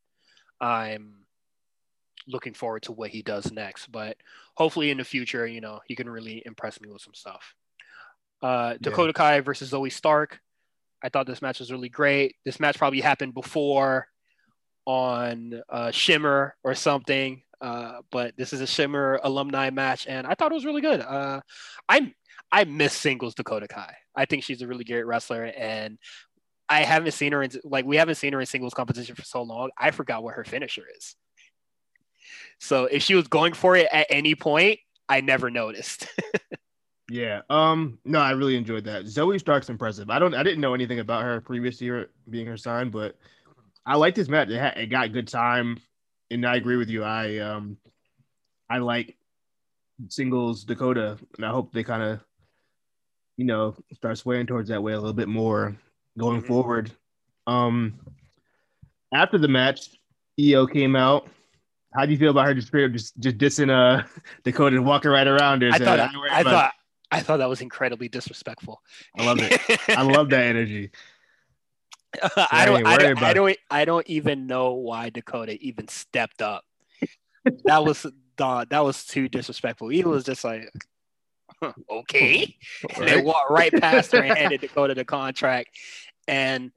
[0.60, 1.26] I'm
[2.28, 4.18] looking forward to what he does next, but
[4.56, 7.54] hopefully in the future, you know, he can really impress me with some stuff.
[8.42, 10.40] Uh, Dakota Kai versus Zoey Stark.
[11.04, 12.36] I thought this match was really great.
[12.46, 14.08] This match probably happened before
[14.86, 20.36] on uh, Shimmer or something, uh, but this is a Shimmer alumni match, and I
[20.36, 21.02] thought it was really good.
[21.02, 21.42] Uh,
[21.88, 22.14] I
[22.52, 23.96] I miss singles Dakota Kai.
[24.16, 25.98] I think she's a really great wrestler, and
[26.70, 29.44] I haven't seen her in like we haven't seen her in singles competition for so
[29.44, 29.70] long.
[29.78, 31.16] I forgot what her finisher is.
[32.60, 36.08] So if she was going for it at any point, I never noticed.
[37.10, 37.42] Yeah.
[37.50, 38.00] Um.
[38.04, 39.06] No, I really enjoyed that.
[39.06, 40.10] Zoey Stark's impressive.
[40.10, 40.34] I don't.
[40.34, 43.16] I didn't know anything about her previous year being her sign, but
[43.86, 44.50] I like this match.
[44.50, 45.80] It, had, it got good time,
[46.32, 47.04] and I agree with you.
[47.04, 47.78] I um,
[48.70, 49.16] I like
[50.10, 52.20] singles Dakota, and I hope they kind of,
[53.38, 55.76] you know, start swaying towards that way a little bit more
[56.18, 56.48] going Mhm.
[56.48, 56.92] forward.
[57.48, 58.00] Um.
[59.14, 59.92] After the match,
[60.40, 61.28] Io came out.
[61.96, 64.06] How do you feel about her just straight up just just dissing uh
[64.44, 65.70] Dakota and walking right around her?
[65.72, 66.74] I thought "I I thought
[67.12, 68.82] I thought that was incredibly disrespectful.
[69.18, 69.62] I love it.
[69.90, 70.92] I love that energy.
[72.52, 76.64] I don't, I don't, I don't, I don't even know why Dakota even stepped up.
[77.66, 78.06] that was.
[78.38, 79.88] That was too disrespectful.
[79.88, 80.70] He was just like,
[81.90, 82.58] okay,
[82.98, 83.26] and then Right?
[83.26, 85.70] walked right past her and handed Dakota the contract.
[86.28, 86.72] And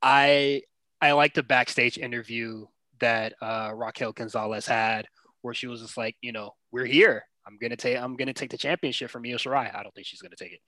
[0.00, 0.62] I,
[1.00, 2.66] I like the backstage interview
[3.00, 5.06] that uh, Raquel Gonzalez had,
[5.42, 7.24] where she was just like, you know, we're here.
[7.46, 9.74] I'm gonna take I'm gonna take the championship from Io Shirai.
[9.74, 10.60] I don't think she's gonna take it.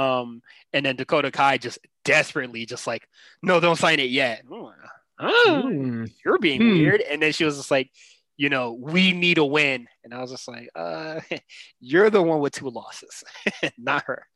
[0.00, 3.08] Um, and then Dakota Kai just desperately just like,
[3.42, 4.42] no, don't sign it yet.
[4.50, 4.72] Oh,
[5.18, 6.12] Mm.
[6.24, 6.70] you're being Hmm.
[6.72, 7.00] weird.
[7.00, 7.90] And then she was just like,
[8.36, 9.86] you know, we need a win.
[10.04, 11.20] And I was just like, uh,
[11.80, 13.24] you're the one with two losses,
[13.78, 14.26] not her.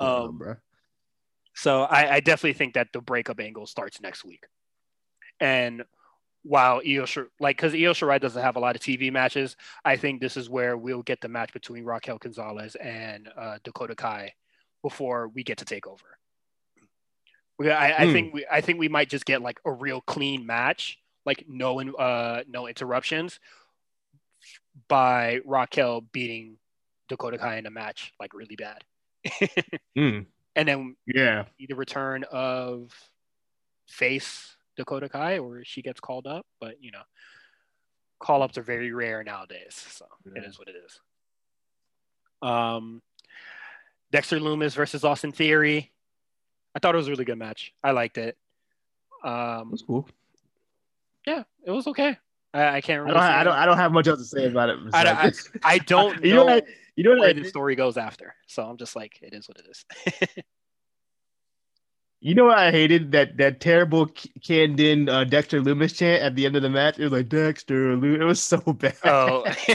[0.00, 0.56] Um.
[1.54, 4.44] So I, I definitely think that the breakup angle starts next week.
[5.40, 5.84] And
[6.46, 9.96] while Io Shir- like because Io Shirai doesn't have a lot of TV matches, I
[9.96, 14.32] think this is where we'll get the match between Raquel Gonzalez and uh, Dakota Kai
[14.82, 16.18] before we get to take over.
[17.58, 18.12] We, I, I Hmm.
[18.12, 21.78] think we I think we might just get like a real clean match, like no
[21.80, 23.40] in- uh no interruptions
[24.88, 26.58] by Raquel beating
[27.08, 28.84] Dakota Kai in a match like really bad.
[29.96, 30.26] Mm.
[30.54, 31.46] and then Yeah.
[31.58, 32.92] the return of
[33.88, 37.02] face Dakota Kai or she gets called up, but you know,
[38.20, 39.74] call ups are very rare nowadays.
[39.90, 40.48] So it Yeah.
[40.48, 41.00] is what it is.
[42.42, 43.02] Um,
[44.12, 45.92] Dexter Lumis versus Austin Theory.
[46.74, 47.72] I thought it was a really good match.
[47.82, 48.36] I liked it.
[49.24, 50.06] Um, That's cool.
[51.26, 52.18] yeah, it was okay.
[52.54, 53.54] I, I can't I don't, I don't.
[53.54, 54.78] I don't have much else to say about it.
[54.92, 56.60] I don't- besides- I don't you know
[56.94, 57.18] you know what?
[57.20, 58.34] where I the story goes after.
[58.46, 60.44] So I'm just like, it is what it is.
[62.20, 66.34] You know what I hated that that terrible K- Camden uh, Dexter Lumis chant at
[66.34, 66.98] the end of the match.
[66.98, 68.20] It was like Dexter Lumis.
[68.20, 68.96] It was so bad.
[69.04, 69.44] oh,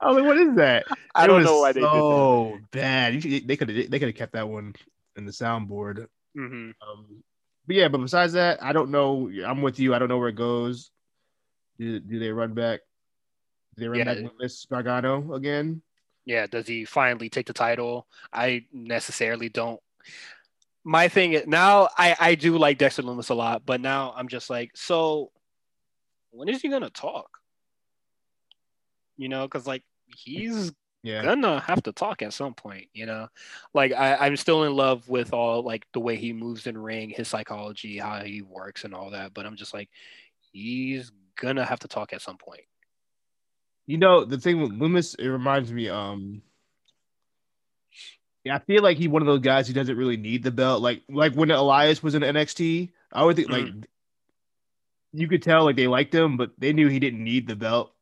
[0.00, 0.84] I was like, what is that?
[1.14, 2.20] I It don't know why they did that.
[2.20, 3.24] so bad.
[3.24, 3.90] You They could have.
[3.90, 4.74] They could have kept that one
[5.16, 6.06] in the soundboard.
[6.36, 6.74] Mhm.
[6.80, 7.22] Um,
[7.66, 9.30] but yeah, but besides that, I don't know.
[9.44, 9.94] I'm with you.
[9.94, 10.90] I don't know where it goes.
[11.78, 12.80] Do, do they run back?
[13.76, 14.04] Do they run Yeah.
[14.04, 15.82] back Lumis Gargano again?
[16.26, 18.06] yeah, does he finally take the title?
[18.32, 19.80] I necessarily don't.
[20.84, 24.28] My thing is now I, I do like Dexter Lumis a lot, but now I'm
[24.28, 25.30] just like, so
[26.30, 27.28] when is he gonna talk?
[29.16, 31.22] You know, because like he's Yeah.
[31.22, 33.28] gonna have to talk at some point, you know.
[33.74, 37.10] Like I, I'm still in love with all like the way he moves in ring,
[37.10, 39.90] his psychology, how he works and all that, but I'm just like,
[40.52, 42.62] he's gonna have to talk at some point.
[43.86, 46.42] You know, the thing with Lumis, it reminds me, um,
[48.50, 50.82] I feel like he's one of those guys who doesn't really need the belt.
[50.82, 53.66] Like, like when Elias was in NXT, I would think like
[55.12, 57.94] you could tell like they liked him, but they knew he didn't need the belt.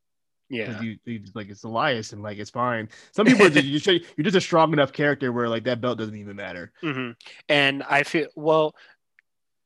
[0.51, 0.80] Yeah.
[0.80, 2.88] you, you just like it's Elias and like it's fine.
[3.12, 5.80] Some people are just, you should, you're just a strong enough character where like that
[5.80, 6.72] belt doesn't even matter.
[6.80, 7.11] hmm
[7.49, 8.74] And I feel well.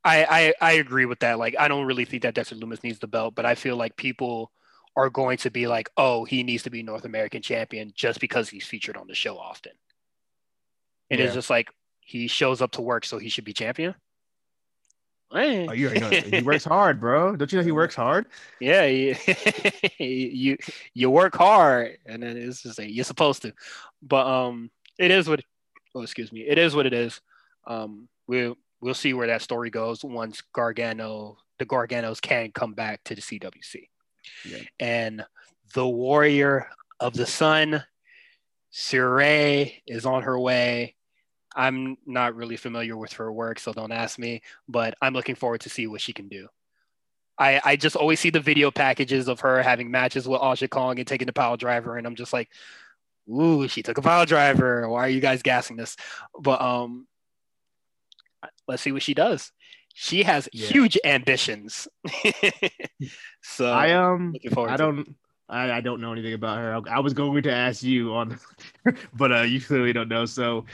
[0.05, 1.39] I, I I agree with that.
[1.39, 3.97] Like I don't really think that Dexter Lumis needs the belt, but I feel like
[3.97, 4.51] people
[4.97, 8.49] are going to be like, oh, he needs to be North American champion just because
[8.49, 9.72] he's featured on the show often.
[11.13, 11.35] It is Yeah.
[11.35, 13.95] just like he shows up to work, so he should be champion.
[15.35, 17.37] Oh, you know he works hard, bro.
[17.37, 18.27] Don't you know he works hard?
[18.61, 19.17] Yeah, you,
[19.99, 20.59] you
[20.93, 23.53] you work hard, and then it's just like you're supposed to.
[24.03, 25.41] But um, it is what.
[25.95, 26.41] Oh, excuse me.
[26.41, 27.21] It is what it is.
[27.67, 33.03] Um, we we'll see where that story goes once Gargano, the Garganos can come back
[33.05, 33.89] to the CWC.
[34.45, 34.59] Yeah.
[34.81, 35.25] And
[35.75, 36.69] the Warrior
[37.01, 37.83] of the Sun,
[38.73, 40.95] Sarray, is on her way.
[41.55, 45.61] I'm not really familiar with her work, so don't ask me, but I'm looking forward
[45.62, 46.48] to see what she can do.
[47.38, 50.98] I, I just always see the video packages of her having matches with Aja Kong
[50.98, 52.48] and taking the power driver, and I'm just like,
[53.28, 54.88] ooh, she took a power driver.
[54.88, 55.96] Why are you guys gassing this?
[56.38, 57.07] But um,
[58.68, 59.53] let's see what she does.
[59.94, 60.68] She has Yeah.
[60.68, 61.88] huge ambitions.
[63.42, 65.16] so I um looking forward I don't
[65.48, 66.74] I, I don't know anything about her.
[66.74, 68.38] I, I was going to ask you on,
[69.14, 70.24] but uh, you clearly don't know.
[70.24, 70.64] So,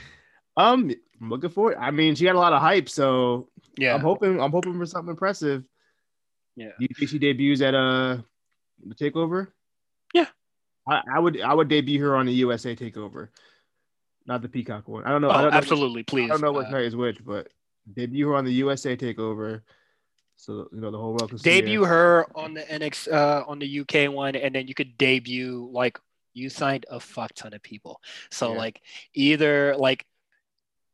[0.57, 0.91] um,
[1.21, 1.77] I'm looking forward.
[1.79, 4.85] I mean, she got a lot of hype, so yeah, I'm hoping I'm hoping for
[4.85, 5.63] something impressive.
[6.55, 6.71] Yeah.
[6.79, 8.17] Do you think she debuts at uh
[8.85, 9.47] the takeover?
[10.13, 10.27] Yeah.
[10.87, 13.29] I, I would I would debut her on the USA takeover,
[14.25, 15.03] not the Peacock one.
[15.05, 15.29] I don't know.
[15.29, 16.25] I oh, don't know absolutely, please.
[16.25, 17.49] I don't know which Uh, night is which, but
[17.93, 19.61] debut her on the USA takeover,
[20.35, 23.59] so you know the whole world can see debut her on the NX uh, on
[23.59, 25.99] the UK one, and then you could debut like
[26.33, 28.01] you signed a fuck ton of people.
[28.31, 28.57] So Yeah.
[28.57, 28.81] like
[29.13, 30.05] either like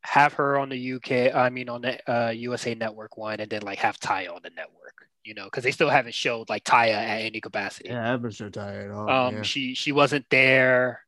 [0.06, 3.62] have her on the UK, I mean on the uh, USA Network one, and then
[3.64, 5.08] like have Taya on the network.
[5.24, 7.90] You know, because they still haven't showed like Taya at any capacity.
[7.90, 8.92] Yeah, I've been so tired.
[8.94, 9.42] Oh, um, yeah.
[9.42, 11.02] she she wasn't there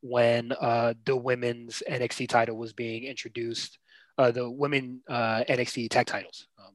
[0.00, 3.78] when uh, the women's NXT title was being introduced.
[4.16, 6.46] Uh, the women uh, NXT tag titles.
[6.58, 6.72] Um,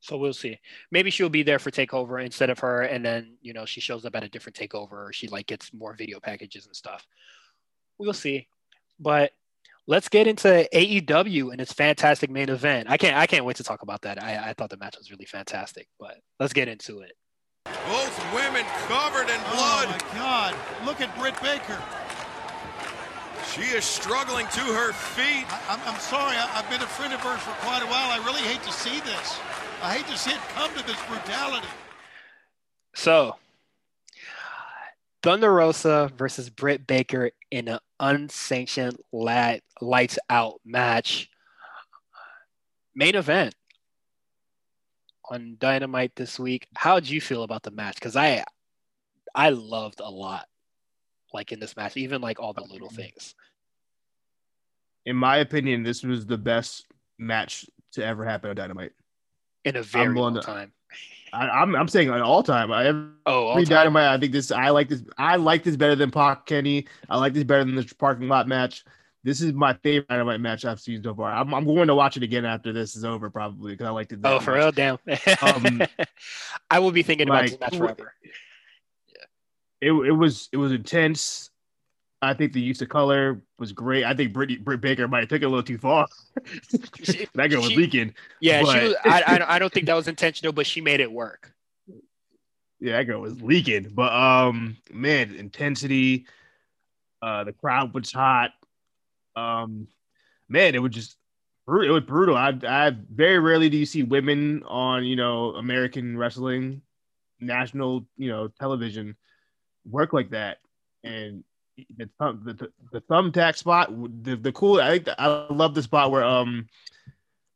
[0.00, 0.58] so we'll see.
[0.90, 4.04] Maybe she'll be there for takeover instead of her, and then you know she shows
[4.04, 4.92] up at a different takeover.
[4.92, 7.06] Or she like gets more video packages and stuff.
[7.98, 8.48] We'll see.
[8.98, 9.32] But
[9.88, 12.88] let's get into AEW and its fantastic main event.
[12.88, 14.22] I can't I can't wait to talk about that.
[14.22, 15.88] I, I thought the match was really fantastic.
[15.98, 17.12] But let's get into it.
[17.64, 19.88] Both women covered in blood.
[19.88, 20.54] Oh my God!
[20.84, 21.82] Look at Britt Baker.
[23.52, 25.46] She is struggling to her feet.
[25.48, 26.36] I, I'm, I'm sorry.
[26.36, 28.10] I, I've been a friend of hers for quite a while.
[28.10, 29.40] I really hate to see this.
[29.82, 31.66] I hate to see it come to this brutality.
[32.94, 33.36] So,
[35.22, 41.28] Thunder Rosa versus Britt Baker in an unsanctioned lat, lights out match.
[42.94, 43.54] Main event
[45.30, 46.66] on Dynamite this week.
[46.76, 47.94] How did you feel about the match?
[47.94, 48.44] Because I,
[49.34, 50.46] I loved a lot,
[51.32, 52.96] like in this match, even like all the little mm-hmm.
[52.96, 53.34] things.
[55.06, 56.86] in my opinion, this was the best
[57.18, 58.92] match to ever happen on Dynamite.
[59.64, 60.72] In a very long to- time.
[61.32, 62.72] I, I'm I'm saying all time.
[62.72, 63.64] I every Oh, all time.
[63.64, 64.08] Dynamite.
[64.08, 64.50] I think this.
[64.50, 65.02] I like this.
[65.18, 66.86] I like this better than Pac Kenny.
[67.08, 68.84] I like this better than the parking lot match.
[69.24, 71.32] This is my favorite Dynamite match I've seen so far.
[71.32, 74.12] I'm, I'm going to watch it again after this is over, probably because I liked
[74.12, 74.20] it.
[74.24, 74.58] Oh, for much.
[74.58, 74.72] real?
[74.72, 74.98] Damn.
[75.42, 75.82] Um,
[76.70, 78.14] I will be thinking about like, this match forever.
[79.80, 81.50] It, it was it was intense.
[82.20, 84.04] I think the use of color was great.
[84.04, 86.06] I think Britt, Britt Baker might have took it a little too far.
[87.34, 88.14] That girl was she- leaking.
[88.40, 88.94] Yeah, she But- was.
[89.04, 91.52] I, I, I don't think that was intentional, but she made it work.
[92.80, 93.90] Yeah, that girl was leaking.
[93.94, 96.26] But um, man, intensity.
[97.20, 98.50] Uh, the crowd was hot.
[99.34, 99.88] Um,
[100.48, 101.16] man, it was just
[101.66, 101.90] brutal.
[101.90, 102.36] It was brutal.
[102.36, 106.82] I, I very rarely do you see women on you know American wrestling,
[107.40, 109.16] national you know television,
[109.88, 110.58] work like that.
[111.02, 111.42] And
[111.96, 113.90] the thumb, the, the thumbtack spot,
[114.24, 114.80] the the cool.
[114.80, 116.66] I think the, I love the spot where um,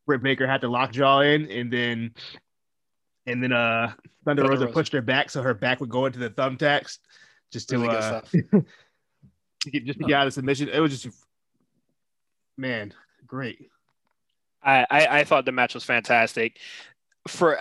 [0.07, 2.15] Britt Baker had the lockjaw in, and then.
[3.25, 3.93] And then uh
[4.25, 4.75] Thunder Thunder Rosa Rosa.
[4.75, 6.99] pushed her back so her back would go into the thumbtacks
[7.53, 8.31] just to Really good uh, stuff.
[9.63, 10.69] to get just to get out of submission.
[10.69, 11.17] It was just
[12.57, 12.93] man,
[13.27, 13.71] great.
[14.63, 16.59] I, I, I thought the match was fantastic.
[17.29, 17.61] For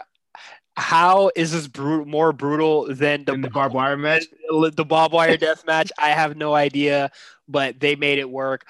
[0.82, 5.38] how is this brutal, more brutal than the, the barbed wire match, the barbed wire
[5.38, 5.92] death match?
[5.98, 7.12] I have no idea,
[7.48, 8.66] but they made it work.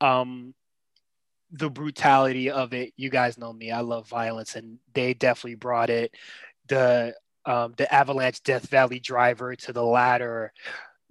[0.00, 0.54] Um,
[1.52, 3.70] the brutality of it, you guys know me.
[3.70, 6.14] I love violence, and they definitely brought it.
[6.68, 7.14] The
[7.46, 10.52] um, the Avalanche Death Valley driver to the ladder,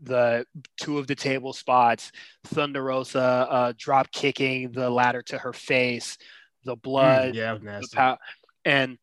[0.01, 0.45] the
[0.78, 2.11] two of the table spots,
[2.45, 6.17] Thunder Rosa uh, drop kicking the ladder to her face,
[6.65, 7.97] the blood, Mm, yeah, was the nasty.
[7.97, 8.17] pow-
[8.65, 8.97] and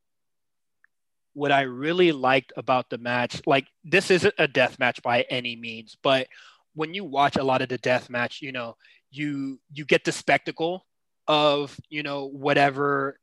[1.37, 5.55] what I really liked about the match, like this isn't a death match by any
[5.55, 6.29] means, but
[6.75, 8.75] when you watch a lot of the death match, you know,
[9.11, 10.87] you you get the spectacle
[11.29, 13.21] of you know whatever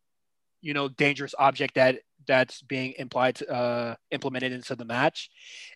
[0.61, 5.29] you know dangerous object that that's being implied uh implemented into the match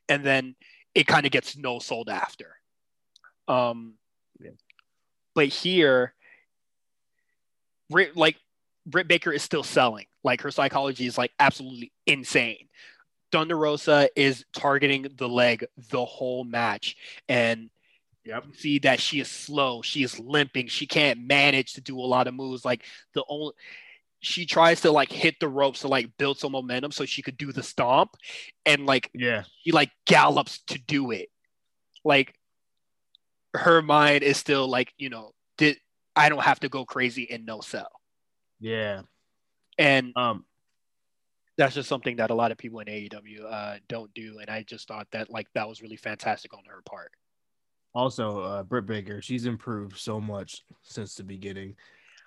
[0.10, 0.56] and then
[0.96, 2.56] it kind of gets no sold after
[3.48, 3.96] um
[4.40, 4.52] Yeah.
[5.36, 6.14] but here
[8.16, 8.38] like
[8.86, 10.06] Britt Baker is still selling.
[10.28, 12.68] Like her psychology is like absolutely insane.
[13.32, 16.96] Thunder Rosa is targeting the leg the whole match,
[17.28, 17.70] and
[18.28, 18.44] Yep.
[18.48, 22.02] You see that she is slow, she is limping, she can't manage to do a
[22.02, 22.66] lot of moves.
[22.66, 23.54] Like the only
[24.20, 27.38] she tries to like hit the ropes to like build some momentum so she could
[27.38, 28.18] do the stomp
[28.66, 29.44] and like Yeah.
[29.64, 31.30] she like gallops to do it.
[32.04, 32.36] Like
[33.54, 35.78] her mind is still like, you know, did
[36.14, 37.92] I don't have to go crazy in no cell.
[38.60, 39.04] Yeah.
[39.78, 40.46] And Um.
[41.58, 44.38] that's just something that a lot of people in AEW uh, don't do.
[44.40, 47.12] And I just thought that like that was really fantastic on her part.
[47.96, 51.76] Also, uh, Britt Baker, she's improved so much since the beginning.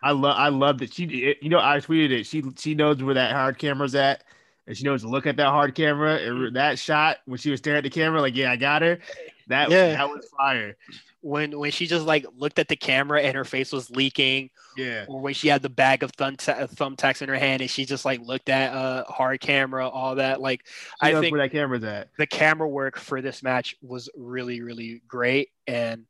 [0.02, 2.26] I love, I love that she, you know, I tweeted it.
[2.26, 4.24] She, she knows where that hard camera's at,
[4.70, 6.14] and she knows to look at that hard camera.
[6.14, 9.00] And that shot when she was staring at the camera, like, yeah, I got her.
[9.48, 9.96] That, Yeah.
[9.96, 10.76] that was fire.
[11.22, 15.06] When when she just like looked at the camera and her face was leaking, Yeah,
[15.08, 18.04] or when she had the bag of thumb thumbtacks in her hand and she just
[18.04, 20.40] like looked at uh hard camera, all that.
[20.40, 22.10] Like she I think where that camera's at.
[22.16, 26.04] the camera work for this match was really really great and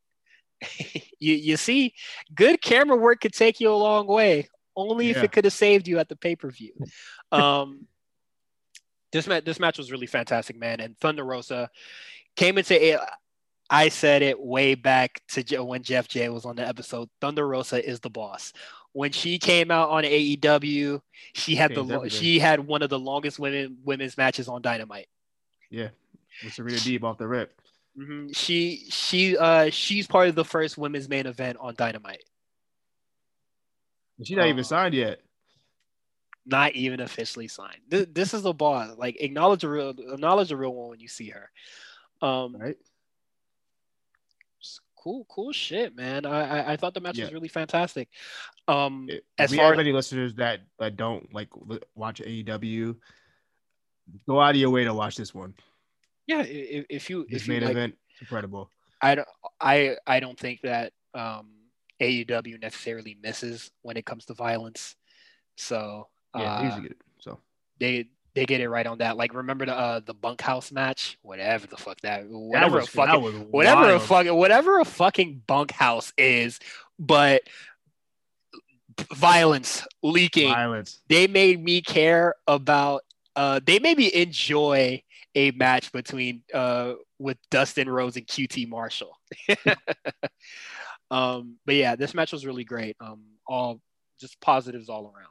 [1.19, 1.95] you you see
[2.35, 4.47] good camera work could take you a long way
[4.77, 6.73] only if it could have saved you at the pay-per-view
[7.33, 7.87] um
[9.13, 11.69] this match this match was really fantastic man and thunder rosa
[12.37, 12.99] came into a
[13.73, 17.09] I said it way back to when Jeff J was on the episode.
[17.21, 18.53] Thunder Rosa is the boss.
[18.95, 21.01] When she came out on AEW,
[21.37, 22.19] she had the Changed lo- everything.
[22.21, 25.07] she had one of the longest women women's matches on Dynamite.
[25.71, 25.91] Yeah,
[26.43, 27.61] with Serena Deeb off the rip.
[27.97, 28.35] Mhm.
[28.35, 32.25] She she uh she's part of the first women's main event on Dynamite.
[34.25, 35.21] She's not even Uh, signed yet.
[36.47, 37.81] Not even officially signed.
[37.89, 38.97] This, this is the boss.
[38.97, 41.51] Like acknowledge the real acknowledge the real one when you see her.
[42.23, 42.77] Um Right?
[45.03, 46.27] cool, cool shit, man.
[46.27, 48.09] I I, I thought the match was really fantastic.
[48.69, 52.97] Um If as we far have any listeners that that don't like li- watch AEW,
[54.29, 55.55] go out of your way to watch this one.
[56.27, 58.71] yeah, if, if you This if you main like, event, incredible.
[59.03, 59.29] I don't
[59.61, 61.51] I I don't think that um
[62.01, 64.97] AEW necessarily misses when it comes to violence.
[65.57, 66.99] So Yeah, uh, they usually get it.
[67.19, 67.39] So
[67.79, 69.17] they they get it right on that.
[69.17, 72.91] Like remember the uh, the bunkhouse match, whatever the fuck that whatever that was, a
[72.91, 76.61] fucking whatever a fucking whatever a fucking bunkhouse is,
[76.99, 77.43] but
[79.13, 80.53] violence leaking.
[80.53, 81.01] violence.
[81.09, 83.03] They made me care about.
[83.37, 85.03] Uh, they made me enjoy
[85.35, 89.17] a match between uh with Dustin Rhodes and QT Marshall.
[91.11, 92.97] um, but yeah, this match was really great.
[93.01, 93.81] Um, all
[94.21, 95.31] just positives all around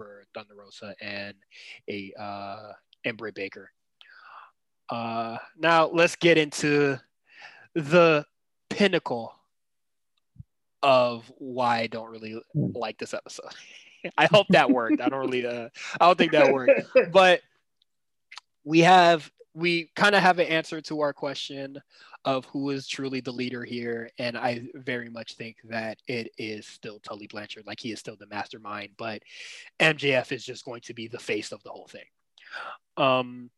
[0.00, 1.34] for Thunder Rosa and
[1.90, 3.70] a uh, Britt Baker.
[4.88, 6.98] Uh, now let's get into
[7.74, 8.24] the
[8.70, 9.34] pinnacle
[10.82, 13.50] of why I don't really like this episode.
[14.16, 15.02] I hope that worked.
[15.02, 15.68] I don't really, uh,
[16.00, 16.80] I don't think that worked,
[17.12, 17.42] but
[18.64, 21.76] we have we kind of have an answer to our question
[22.24, 26.66] of who is truly the leader here and i very much think that it is
[26.66, 29.22] still tully blanchard like he is still the mastermind but
[29.80, 32.04] mjf is just going to be the face of the whole thing.
[32.96, 33.50] Um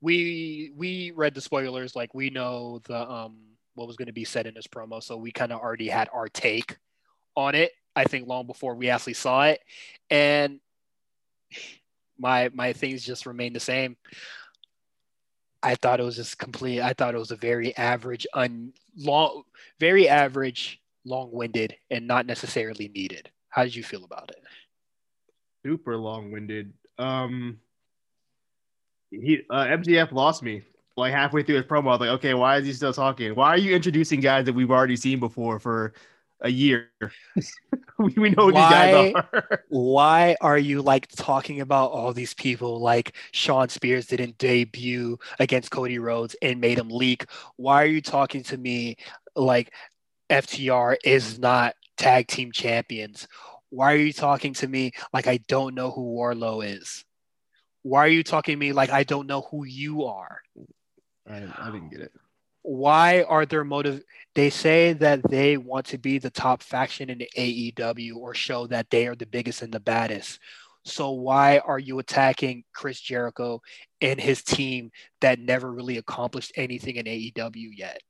[0.00, 3.36] we we read the spoilers like we know the um
[3.74, 6.08] what was going to be said in this promo so we kind of already had
[6.12, 6.76] our take
[7.36, 9.60] on it i think long before we actually saw it
[10.10, 10.58] and
[12.18, 13.96] my my things just remain the same
[15.62, 19.42] i thought it was just complete i thought it was a very average un long
[19.78, 24.42] very average long-winded and not necessarily needed how did you feel about it
[25.64, 26.72] super long-winded.
[26.98, 27.58] Um,
[29.10, 30.62] he uh, MJF lost me
[30.96, 31.88] like halfway through his promo.
[31.88, 33.34] I was like, okay, why is he still talking?
[33.34, 35.94] Why are you introducing guys that we've already seen before for
[36.40, 36.90] a year?
[37.98, 39.64] we, know who these guys are.
[39.68, 45.70] why are you like talking about all these people like Shawn Spears didn't debut against
[45.70, 47.26] Cody Rhodes and made him leak?
[47.56, 48.96] Why are you talking to me
[49.36, 49.72] like
[50.30, 53.28] FTR is not tag team champions?
[53.70, 57.04] Why are you talking to me like I don't know who Wardlow is?
[57.82, 60.40] Why are you talking to me like I don't know who you are?
[61.28, 62.12] I, I didn't get it.
[62.62, 64.02] Why are their motive
[64.34, 68.66] they say that they want to be the top faction in the AEW or show
[68.68, 70.38] that they are the biggest and the baddest.
[70.84, 73.60] So why are you attacking Chris Jericho
[74.00, 78.00] and his team that never really accomplished anything in AEW yet?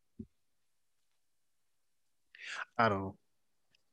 [2.78, 3.16] I don't know.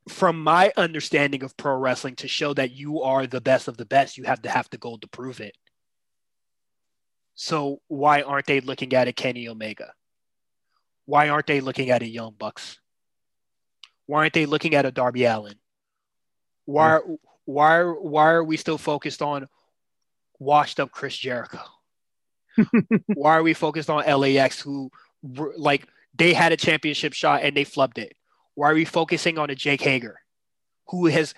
[0.10, 3.86] From my understanding of pro wrestling, to show that you are the best of the
[3.86, 5.56] best, you have to have the gold to prove it.
[7.36, 9.94] So why aren't they looking at a Kenny Omega?
[11.08, 12.80] Why aren't they looking at a Young Bucks?
[14.06, 15.56] Why aren't they looking at a Darby Allin?
[16.66, 17.00] Why
[17.46, 19.48] why why are we still focused on
[20.38, 21.62] washed up Chris Jericho?
[23.14, 24.92] why are we focused on LAX who
[25.24, 28.14] like they had a championship shot and they flubbed it?
[28.56, 30.20] Why are we focusing on a Jake Hager,
[30.90, 31.34] who has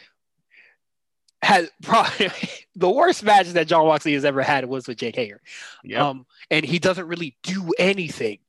[1.43, 2.32] had probably
[2.76, 5.41] the worst match that Jon Moxley has ever had was with Jake Hager.
[5.84, 6.01] Yep.
[6.01, 8.39] Um, and he doesn't really do anything.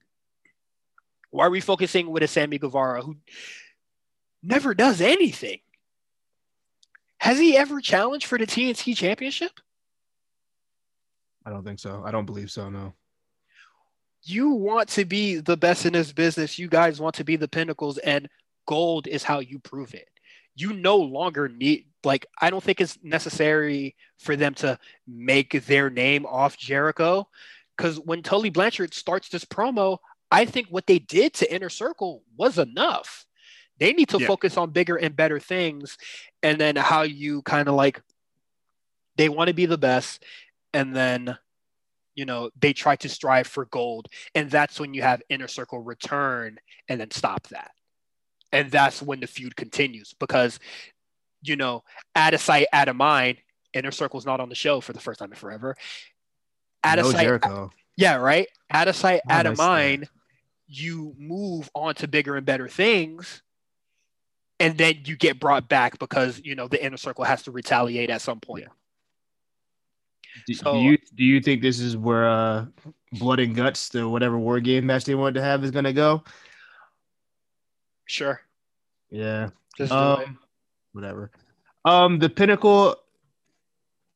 [1.30, 3.16] Why are we focusing with a Sammy Guevara who
[4.42, 5.60] never does anything?
[7.18, 9.52] Has he ever challenged for the TNT championship?
[11.44, 12.02] I don't think so.
[12.04, 12.68] I don't believe so.
[12.70, 12.94] No.
[14.22, 16.58] You want to be the best in this business.
[16.58, 18.28] You guys want to be the pinnacles, and
[18.66, 20.08] gold is how you prove it.
[20.54, 25.88] You no longer need, like, I don't think it's necessary for them to make their
[25.88, 27.28] name off Jericho.
[27.76, 29.98] Because when Tully Blanchard starts this promo,
[30.30, 33.26] I think what they did to Inner Circle was enough.
[33.78, 34.26] They need to Yeah.
[34.26, 35.96] focus on bigger and better things.
[36.42, 38.02] And then how you kind of like,
[39.16, 40.22] they want to be the best.
[40.72, 41.36] And then,
[42.14, 44.08] you know, they try to strive for gold.
[44.34, 46.58] And that's when you have Inner Circle return
[46.88, 47.72] and then stop that.
[48.52, 50.60] And that's when the feud continues because,
[51.42, 53.38] you know, out of sight, out of mind,
[53.72, 55.76] Inner Circle's not on the show for the first time in forever.
[56.82, 57.70] Out of no sight, Jericho.
[57.96, 58.48] yeah, right.
[58.70, 60.08] Out of sight, out of mind.
[60.72, 63.42] You move on to bigger and better things,
[64.60, 68.08] and then you get brought back because you know the inner circle has to retaliate
[68.08, 68.68] at some point.
[70.46, 72.66] Do, So- do you do you think this is where uh,
[73.12, 76.22] Blood and Guts, the whatever war game match they wanted to have, is gonna go?
[78.06, 78.40] Sure,
[79.10, 79.50] Yeah.
[79.76, 79.92] just.
[79.92, 80.38] Um,
[80.92, 81.30] whatever.
[81.84, 82.96] Um, the Pinnacle.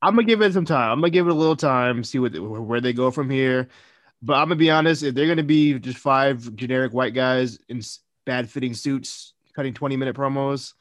[0.02, 0.90] I'm gonna give it some time.
[0.92, 3.68] I'm gonna give it a little time, see what where they go from here.
[4.24, 7.82] But I'm gonna be honest, if they're gonna be just five generic white guys in
[8.24, 10.72] bad fitting suits cutting 20 minute promos,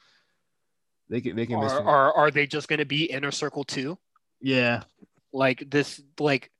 [1.09, 1.71] they can they can miss.
[1.71, 3.97] Are, are are they just going to be inner circle too?
[4.41, 4.83] yeah,
[5.31, 6.51] Like this, like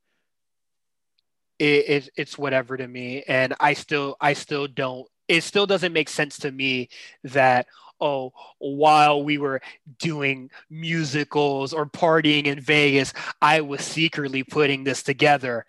[1.59, 5.07] it, it it's whatever to me, and I still I still don't.
[5.27, 6.89] It still doesn't make sense to me
[7.23, 7.67] that
[7.99, 9.61] oh, while we were
[9.97, 15.65] doing musicals or partying in Vegas, I was secretly putting this together.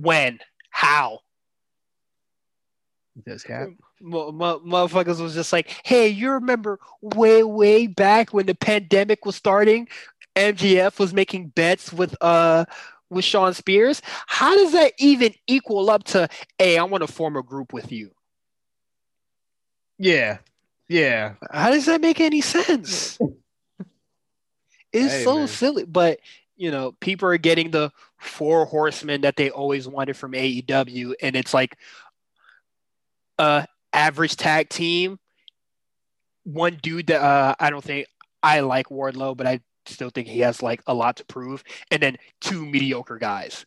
[0.00, 0.38] When?
[0.70, 1.20] How?
[3.26, 3.68] Does Cap.
[4.00, 9.24] Mo- mo- motherfuckers was just like, hey, you remember way, way back when the pandemic
[9.24, 9.88] was starting,
[10.36, 12.66] MJF was making bets with uh
[13.08, 14.02] with Shawn Spears.
[14.26, 16.28] How does that even equal up to,
[16.58, 18.10] hey, I want to form a group with you?
[19.98, 20.38] Yeah,
[20.88, 21.34] yeah.
[21.50, 23.18] How does that make any sense?
[24.92, 25.48] It's Hey, so man.
[25.48, 26.20] silly, but
[26.56, 31.36] you know, people are getting the four horsemen that they always wanted from AEW, and
[31.36, 31.76] it's like
[33.38, 35.18] a average tag team.
[36.44, 38.06] One dude that uh, I don't think
[38.42, 42.02] I like Wardlow, but I still think he has like a lot to prove, and
[42.02, 43.66] then two mediocre guys.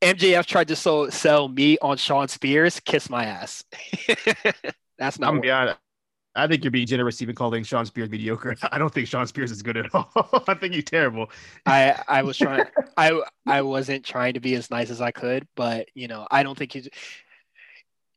[0.00, 2.78] MJF tried to so, sell me on Shawn Spears.
[2.80, 3.64] Kiss my ass.
[4.98, 5.78] That's not I'm gonna what be honest.
[6.34, 8.54] I think you're being generous even calling Shawn Spears mediocre.
[8.72, 10.10] I don't think Shawn Spears is good at all.
[10.48, 11.30] I think he's terrible.
[11.66, 12.64] I I was trying
[12.96, 16.42] I I wasn't trying to be as nice as I could, but you know, I
[16.42, 16.88] don't think he's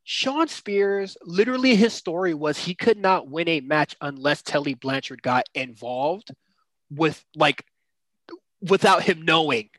[0.03, 5.21] Shawn Spears, literally his story was he could not win a match unless Tully Blanchard
[5.21, 6.31] got involved
[6.89, 7.65] with like
[8.61, 9.69] without him knowing.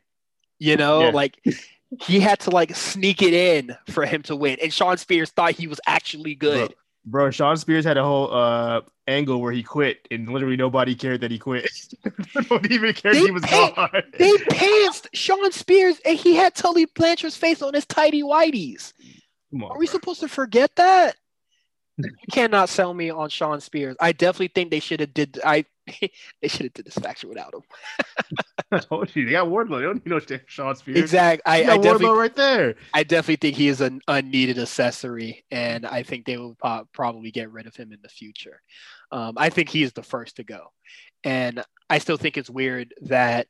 [0.59, 1.09] You know, Yeah.
[1.09, 1.37] like
[2.01, 4.57] he had to like sneak it in for him to win.
[4.61, 6.73] And Shawn Spears thought he was actually good.
[7.05, 11.19] Bro, Shawn Spears had a whole uh angle where he quit and literally nobody cared
[11.21, 11.69] that he quit.
[12.49, 14.03] Nobody even cared They he was pay- gone.
[14.17, 18.93] They pantsed Shawn Spears and he had Tully Blanchard's face on his tidy whities.
[19.53, 19.91] On, Are we bro.
[19.91, 21.17] supposed to forget that?
[21.97, 23.97] You cannot sell me on Shawn Spears.
[23.99, 25.65] I definitely think they should have did I
[26.01, 27.61] they should have did this faction without him.
[28.71, 29.79] I told you they got Wardlow.
[29.79, 30.97] They don't need no Shawn Spears.
[30.97, 31.41] Exactly.
[31.45, 32.75] I, I, Wardlow right there.
[32.93, 37.31] I definitely think he is an unneeded accessory, and I think they will po- probably
[37.31, 38.61] get rid of him in the future.
[39.11, 40.71] Um, I think he is the first to go,
[41.23, 43.47] and I still think it's weird that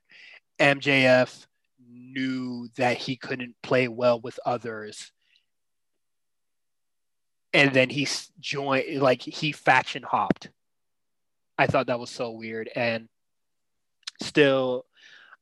[0.60, 1.46] MJF
[1.88, 5.12] knew that he couldn't play well with others,
[7.54, 8.08] and then he
[8.40, 10.50] joined, like he faction hopped.
[11.64, 13.08] I thought that was so weird, and
[14.22, 14.86] still,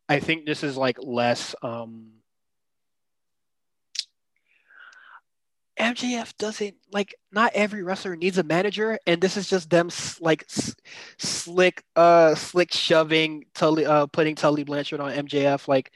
[0.08, 1.56] I think this is like less.
[1.64, 2.12] Um,
[5.80, 10.46] MJF doesn't like not every wrestler needs a manager, and this is just them like
[11.18, 15.68] slick, uh, slick shoving Tully, uh, putting Tully Blanchard on MJF.
[15.68, 15.92] Like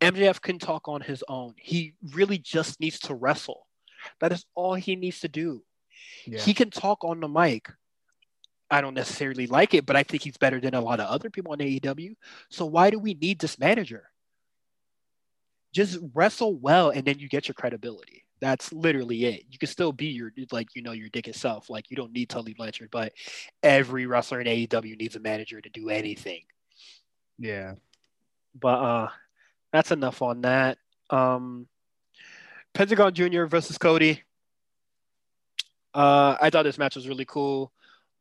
[0.00, 1.54] MJF can talk on his own.
[1.56, 3.66] He really just needs to wrestle.
[4.20, 5.64] That is all he needs to do.
[6.28, 6.38] Yeah.
[6.38, 7.72] He can talk on the mic.
[8.72, 11.28] I don't necessarily like it, but I think he's better than a lot of other
[11.28, 12.16] people on AEW.
[12.48, 14.04] So why do we need this manager?
[15.72, 18.24] Just wrestle well, and then you get your credibility.
[18.40, 19.44] That's literally it.
[19.50, 21.68] You can still be your like you know your dick itself.
[21.68, 23.12] Like you don't need Tully Blanchard, but
[23.62, 26.42] every wrestler in AEW needs a manager to do anything.
[27.38, 27.74] Yeah.
[28.58, 29.08] But uh
[29.70, 30.78] that's enough on that.
[31.10, 31.68] Um
[32.72, 33.44] Pentagon Jr.
[33.44, 34.22] versus Cody.
[35.94, 37.70] Uh I thought this match was really cool,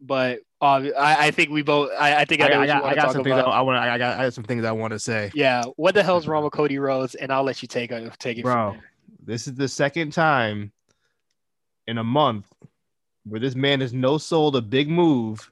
[0.02, 2.84] but uh, I, I think we both I, I think I, I, got, I got,
[2.86, 3.78] I got some things I, want.
[3.78, 5.32] I got, I got some things I want to say.
[5.34, 7.16] Yeah, what the hell's wrong with Cody Rhodes?
[7.16, 8.78] And I'll let you take it take it Bro,
[9.24, 10.72] this is the second time
[11.88, 12.48] in a month
[13.26, 15.52] where this man has no sold a big move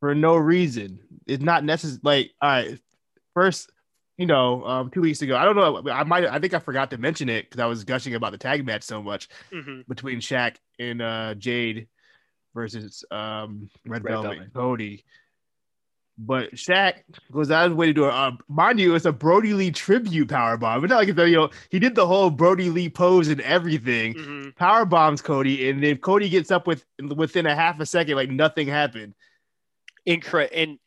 [0.00, 0.98] for no reason.
[1.26, 2.00] It's not necessary.
[2.02, 2.78] Like, all right,
[3.34, 3.70] first,
[4.16, 5.90] you know, um, two weeks ago, I don't know.
[5.90, 8.38] I might, I think I forgot to mention it because I was gushing about the
[8.38, 9.86] tag match so much Mhm.
[9.88, 11.88] between Shaq and uh, Jade
[12.54, 14.54] versus um, Red, Red Velvet, Velvet.
[14.54, 15.04] Cody.
[16.18, 16.96] But Shaq
[17.32, 18.12] goes out of his way to do it.
[18.12, 20.84] Uh, mind you, it's a Brodie Lee tribute power bomb.
[20.84, 24.14] It's not like it's, you know he did the whole Brodie Lee pose and everything.
[24.14, 24.56] Mhm.
[24.56, 26.84] Power bombs Cody, and then Cody gets up with
[27.16, 29.14] within a half a second, like nothing happened.
[30.06, 30.78] Incre- and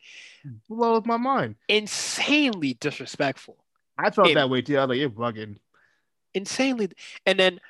[0.68, 1.56] Blows my mind.
[1.68, 3.56] insanely disrespectful.
[3.98, 4.78] I felt It- that way too.
[4.78, 5.58] I was like, you're bugging.
[6.34, 6.90] Insanely
[7.26, 7.60] and then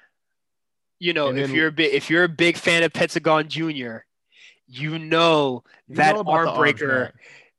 [0.98, 3.48] you know, And if then- you're a big if you're a big fan of Pentagon
[3.48, 3.98] Jr.,
[4.68, 7.12] you know You that know arm the arm breaker,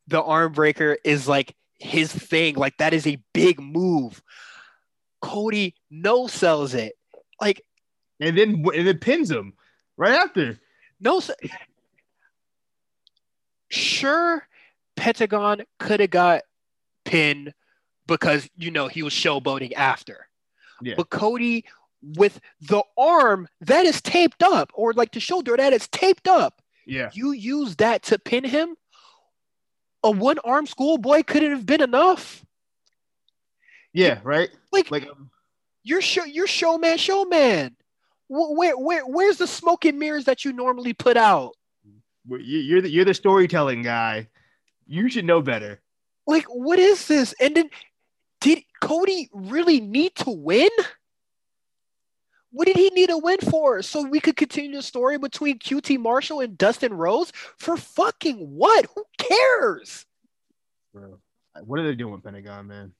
[0.07, 2.55] the arm breaker is like his thing.
[2.55, 4.21] Like that is a big move.
[5.21, 6.93] Cody no sells it.
[7.39, 7.61] Like
[8.19, 9.53] and then and then pins him
[9.97, 10.59] right after.
[10.99, 11.21] no
[13.69, 14.47] sure
[14.95, 16.41] Pentagon could have got
[17.05, 17.53] pinned
[18.07, 20.27] because you know he was showboating after.
[20.81, 20.95] Yeah.
[20.97, 21.65] But Cody
[22.01, 26.61] with the arm that is taped up or like the shoulder that is taped up,
[26.85, 28.75] Yeah, you use that to pin him.
[30.03, 32.45] A one arm schoolboy couldn't have been enough.
[33.93, 34.49] yeah, right.
[34.71, 35.29] Like, Like um,
[35.83, 37.75] you're show you're showman showman.
[38.29, 41.53] Where where where's the smoke and mirrors that you normally put out?
[42.29, 44.27] you- you're the you're the storytelling guy.
[44.85, 45.81] You should know better.
[46.27, 47.33] Like what is this?
[47.39, 47.69] And then
[48.41, 50.69] did Cody really need to win?
[52.57, 53.83] What did he need a win for?
[53.83, 57.31] So we could continue the story between QT Marshall and Dustin Rhodes?
[57.57, 58.87] For fucking what?
[58.95, 60.07] Who cares?
[60.91, 61.19] Bro,
[61.63, 62.93] what are they doing, with Pentagon man?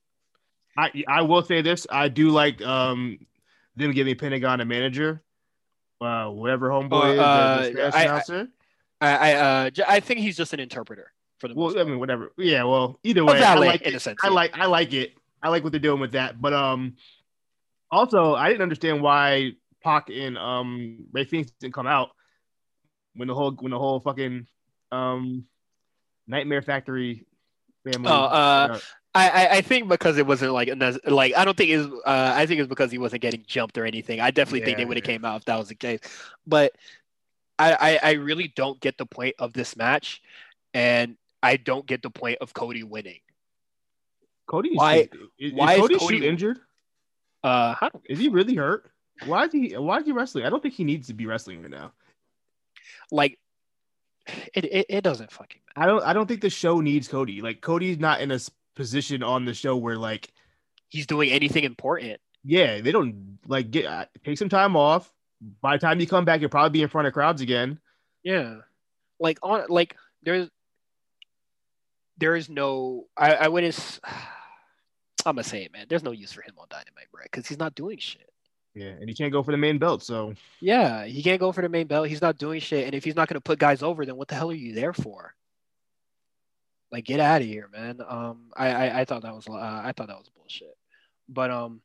[0.77, 1.87] I I will say this.
[1.89, 3.17] I do like um
[3.75, 5.23] them giving Pentagon a manager.
[5.99, 8.47] Uh, whatever homeboy is, Uh, the, the I- I- announcer.
[9.01, 11.89] I I, uh, j- I think he's just an interpreter for the most Well, I
[11.89, 12.31] mean, whatever.
[12.37, 13.95] Yeah, well, either A way, I like in it.
[13.95, 14.33] a sense, I yeah.
[14.33, 15.13] like I like it.
[15.41, 16.39] I like what they're doing with that.
[16.39, 16.95] But um,
[17.91, 22.09] also I didn't understand why Pac and um Rey Fenix didn't come out
[23.15, 24.47] when the whole when the whole fucking
[24.91, 25.45] um
[26.27, 27.25] Nightmare Factory
[27.83, 28.09] family.
[28.09, 28.79] Oh, uh,
[29.15, 30.69] I, I think because it wasn't like
[31.05, 33.85] like I don't think it's uh I think it's because he wasn't getting jumped or
[33.85, 34.19] anything.
[34.19, 35.13] I definitely think they would have yeah.
[35.13, 35.99] came out if that was the case.
[36.45, 36.73] But
[37.57, 37.73] I,
[38.03, 40.21] I I really don't get the point of this match,
[40.73, 43.19] and I don't get the point of Cody winning.
[44.45, 45.09] Cody, why-
[45.39, 46.59] Is, why is is Cody, Cody- injured?
[47.47, 48.89] Uh, don't, Is he really hurt?
[49.25, 49.73] Why is he?
[49.77, 50.45] Why is he wrestling?
[50.45, 51.91] I don't think he needs to be wrestling right now.
[53.11, 53.39] like
[54.53, 55.83] it, it it doesn't fucking matter.
[55.83, 56.03] I don't.
[56.03, 57.41] I don't think the show needs Cody.
[57.41, 58.39] Like Cody's not in a
[58.75, 60.31] position on the show where like
[60.89, 62.19] He's doing anything important.
[62.43, 65.11] yeah, they don't like get uh, take some time off.
[65.61, 67.79] By the time you come back, you'll probably be in front of crowds again.
[68.23, 68.57] Yeah.
[69.19, 70.49] Like on like there's
[72.17, 73.99] there is no I, I wouldn't
[75.27, 75.85] I'm gonna say it, man.
[75.89, 78.29] There's no use for him on Dynamite, bro, because he's not doing shit.
[78.73, 80.03] Yeah, and he can't go for the main belt.
[80.03, 82.07] So Yeah, he can't go for the main belt.
[82.07, 82.85] He's not doing shit.
[82.85, 84.93] And if he's not gonna put guys over, then what the hell are you there
[84.93, 85.33] for?
[86.91, 87.99] Like, get out of here, man.
[88.07, 90.77] Um, I I, I thought that was uh, I thought that was bullshit.
[91.27, 91.81] But um,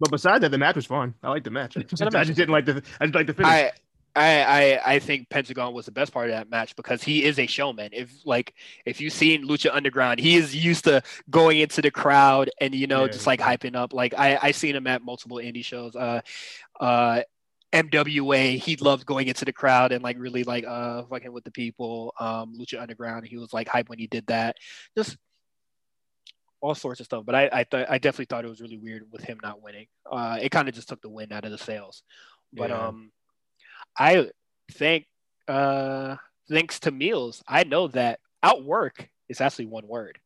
[0.00, 1.14] but besides that, the match was fun.
[1.22, 1.76] I like the match.
[1.76, 2.82] I just, I just didn't like the.
[3.00, 3.52] I just like the finish.
[3.52, 3.72] I,
[4.16, 7.38] I I I think Pentagon was the best part of that match because he is
[7.38, 7.90] a showman.
[7.92, 8.54] If like
[8.86, 12.86] if you've seen Lucha Underground, he is used to going into the crowd and you
[12.86, 13.08] know Yeah.
[13.08, 13.92] just like hyping up.
[13.92, 15.94] Like I I seen him at multiple indie shows.
[15.94, 16.22] Uh,
[16.80, 17.22] uh,
[17.72, 21.50] MWA, he loved going into the crowd and like really like uh fucking with the
[21.50, 22.14] people.
[22.18, 24.56] Um, Lucha Underground, he was like hype when he did that.
[24.96, 25.16] Just
[26.62, 27.24] all sorts of stuff.
[27.26, 29.88] But I I thought I definitely thought it was really weird with him not winning.
[30.10, 32.02] Uh, it kind of just took the win out of the sales.
[32.52, 32.88] But Yeah.
[32.88, 33.10] um,
[33.98, 34.30] I
[34.72, 35.06] think
[35.48, 36.16] uh
[36.48, 40.18] thanks to Meals, I know that outwork is actually one word.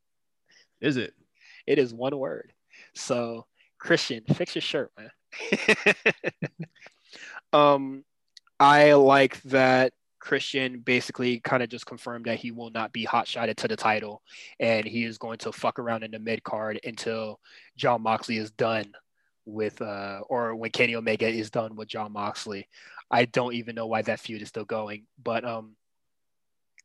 [0.79, 1.13] Is it?
[1.67, 2.53] It is one word.
[2.95, 3.45] So
[3.79, 5.95] Christian, fix your shirt, man.
[7.53, 8.03] um,
[8.59, 13.27] I like that Christian basically kind of just confirmed that he will not be hot
[13.27, 14.21] shotted to the title,
[14.59, 17.39] and he is going to fuck around in the mid card until
[17.75, 18.93] Jon Moxley is done
[19.45, 22.67] with uh or when Kenny Omega is done with Jon Moxley.
[23.09, 25.75] I don't even know why that feud is still going, but um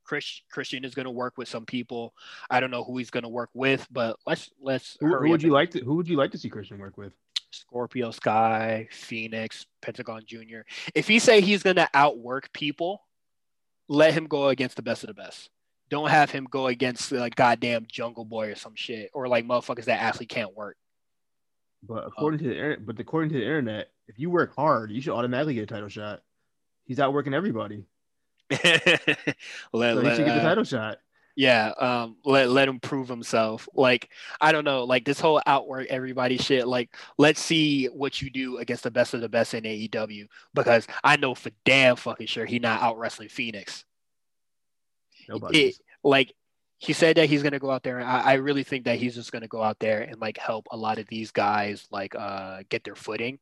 [0.06, 2.14] Chris, Christian is going to work with some people.
[2.48, 4.96] I don't know who he's going to work with, but let's let's.
[5.00, 7.12] Who, who would you like to Who would you like to see Christian work with?
[7.50, 10.64] Scorpio Sky, Fenix, Pentagon Junior.
[10.94, 13.02] If he say he's going to outwork people,
[13.88, 15.50] let him go against the best of the best.
[15.88, 19.84] Don't have him go against like goddamn Jungle Boy or some shit, or like motherfuckers
[19.84, 20.76] that actually can't work.
[21.86, 25.00] But according um, to the but according to the internet, if you work hard, you
[25.00, 26.22] should automatically get a title shot.
[26.84, 27.84] He's outworking everybody.
[28.50, 30.98] let, so he should get the uh, title shot.
[31.36, 33.68] Yeah, um, let let him prove himself.
[33.74, 34.08] Like
[34.40, 36.66] I don't know, like this whole outwork everybody shit.
[36.66, 40.86] Like let's see what you do against the best of the best in AEW because
[41.04, 43.84] I know for damn fucking sure he not out wrestling Fenix.
[45.28, 45.74] Nobody.
[46.02, 46.32] Like
[46.78, 49.14] he said that he's gonna go out there, and I, I really think that he's
[49.14, 52.62] just gonna go out there and like help a lot of these guys like uh
[52.68, 53.38] get their footing.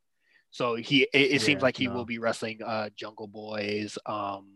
[0.50, 1.94] So he it, it yeah, seems like he no.
[1.94, 4.50] will be wrestling uh Jungle Boys, um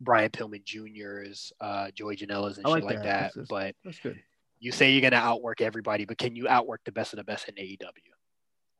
[0.00, 3.32] Brian Pillman Jr.'s, uh, Joey Janela's, and I shit like that.
[3.34, 3.48] that.
[3.48, 4.20] but that's good.
[4.58, 7.48] You say you're gonna outwork everybody, but can you outwork the best of the best
[7.48, 7.78] in AEW?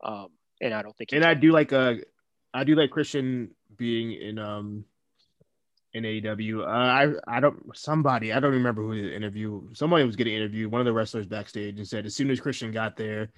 [0.03, 0.29] Um,
[0.61, 1.13] and I don't think.
[1.13, 1.95] And I do like uh,
[2.53, 4.85] I do like Christian being in um
[5.97, 6.61] in AEW.
[6.61, 9.63] Uh, I I don't somebody I don't remember who the interview.
[9.73, 10.71] Somebody was getting interviewed.
[10.71, 13.31] One of the wrestlers backstage and said as soon as Christian got there,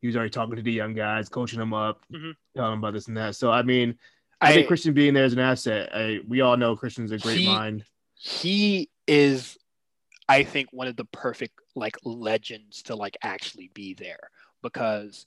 [0.00, 2.30] he was already talking to the young guys, coaching them up, mm-hmm.
[2.56, 3.36] telling them about this and that.
[3.36, 3.96] So I mean,
[4.40, 5.90] I, I think Christian being there is an asset.
[5.94, 7.84] I, we all know Christian's a great he, mind.
[8.14, 9.58] He is,
[10.28, 14.30] I think, one of the perfect like legends to like actually be there
[14.62, 15.26] because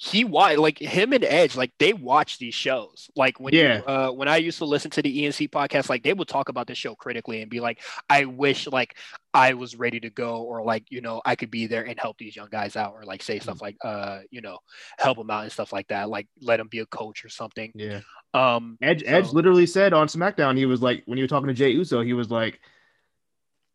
[0.00, 3.10] he why like him and Edge like they watch these shows.
[3.16, 3.78] Like when yeah.
[3.78, 6.48] You, uh, when I used to listen to the ENC podcast like they would talk
[6.48, 8.96] about the show critically and be like I wish like
[9.34, 12.16] I was ready to go or like you know I could be there and help
[12.16, 14.58] these young guys out or like say stuff like uh you know
[15.00, 17.72] help them out and stuff like that like let them be a coach or something.
[17.74, 18.02] Yeah.
[18.34, 21.48] Um Edge so, Edge literally said on SmackDown he was like when you were talking
[21.48, 22.60] to Jey Uso he was like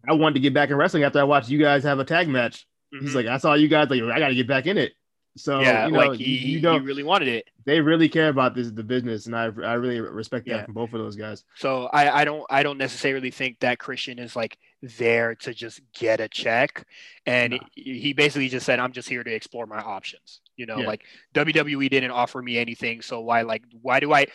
[0.07, 2.29] I wanted to get back in wrestling after I watched you guys have a tag
[2.29, 2.65] match.
[2.95, 3.07] Mm-hmm.
[3.07, 4.93] he's like I saw you guys like I got to get back in it
[5.35, 7.49] so yeah, you know, like he, you don't, he really wanted it.
[7.65, 10.93] They really care about this the business, and I I really respect that from both
[10.93, 11.43] of those guys.
[11.55, 15.81] So I I don't I don't necessarily think that Christian is like there to just
[15.93, 16.85] get a check,
[17.25, 17.59] and nah.
[17.73, 20.41] he basically just said I'm just here to explore my options.
[20.55, 20.87] You know, yeah.
[20.87, 21.03] like
[21.33, 24.27] WWE didn't offer me anything, so why like why do I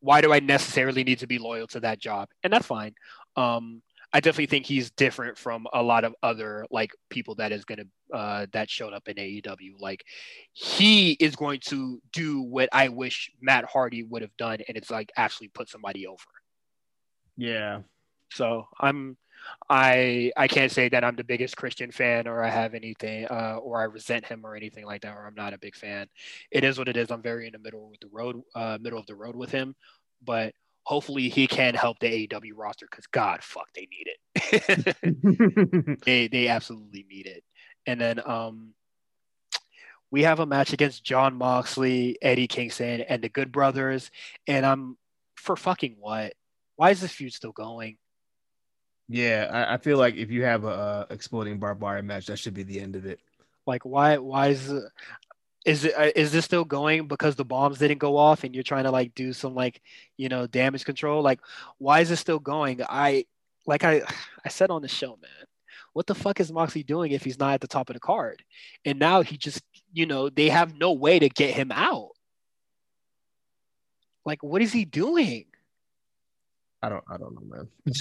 [0.00, 2.30] why do I necessarily need to be loyal to that job?
[2.42, 2.94] And that's fine.
[3.36, 3.82] Um,
[4.12, 7.84] I definitely think he's different from a lot of other like people that is gonna
[8.12, 9.74] uh, that showed up in AEW.
[9.78, 10.04] Like
[10.52, 14.90] he is going to do what I wish Matt Hardy would have done, and it's
[14.90, 16.22] like actually put somebody over.
[17.36, 17.82] Yeah.
[18.30, 19.16] So I'm
[19.68, 23.58] I I can't say that I'm the biggest Christian fan or I have anything uh,
[23.62, 26.08] or I resent him or anything like that or I'm not a big fan.
[26.50, 27.10] It is what it is.
[27.10, 29.74] I'm very in the middle with the road, uh, middle of the road with him,
[30.24, 30.54] but
[30.88, 35.98] hopefully he can help the AEW roster because God, fuck, they need it.
[36.06, 37.44] they they absolutely need it.
[37.86, 38.72] And then um,
[40.10, 44.10] we have a match against Jon Moxley, Eddie Kingston, and the Good Brothers.
[44.46, 44.96] And I'm
[45.36, 46.32] for fucking what?
[46.76, 47.98] Why is this feud still going?
[49.10, 52.38] Yeah, I, I feel like if you have a, a exploding barbed wire match, that
[52.38, 53.20] should be the end of it.
[53.66, 54.16] Like why?
[54.16, 54.72] Why is
[55.68, 58.84] is it uh, this still going because the bombs didn't go off and you're trying
[58.84, 59.82] to like do some like
[60.16, 61.22] you know damage control?
[61.22, 61.40] Like
[61.76, 62.80] why is it still going?
[62.88, 63.26] I
[63.66, 64.02] like i
[64.44, 65.46] i said on the show man
[65.92, 68.42] what the fuck is moxley doing if he's not at the top of the card?
[68.84, 69.62] And now he just
[69.92, 72.10] you know they have no way to get him out.
[74.24, 75.44] Like what is he doing?
[76.82, 77.68] I don't i don't know man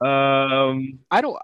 [0.00, 1.38] Um, I don't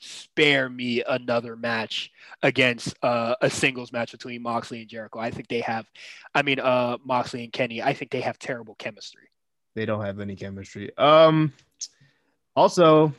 [0.00, 2.10] spare me another match
[2.42, 5.18] against uh, a singles match between Moxley and Jericho.
[5.18, 5.86] I think they have,
[6.34, 7.82] I mean, uh, Moxley and Kenny.
[7.82, 9.28] I think they have terrible chemistry.
[9.74, 10.96] They don't have any chemistry.
[10.98, 11.52] Um,
[12.54, 13.12] also,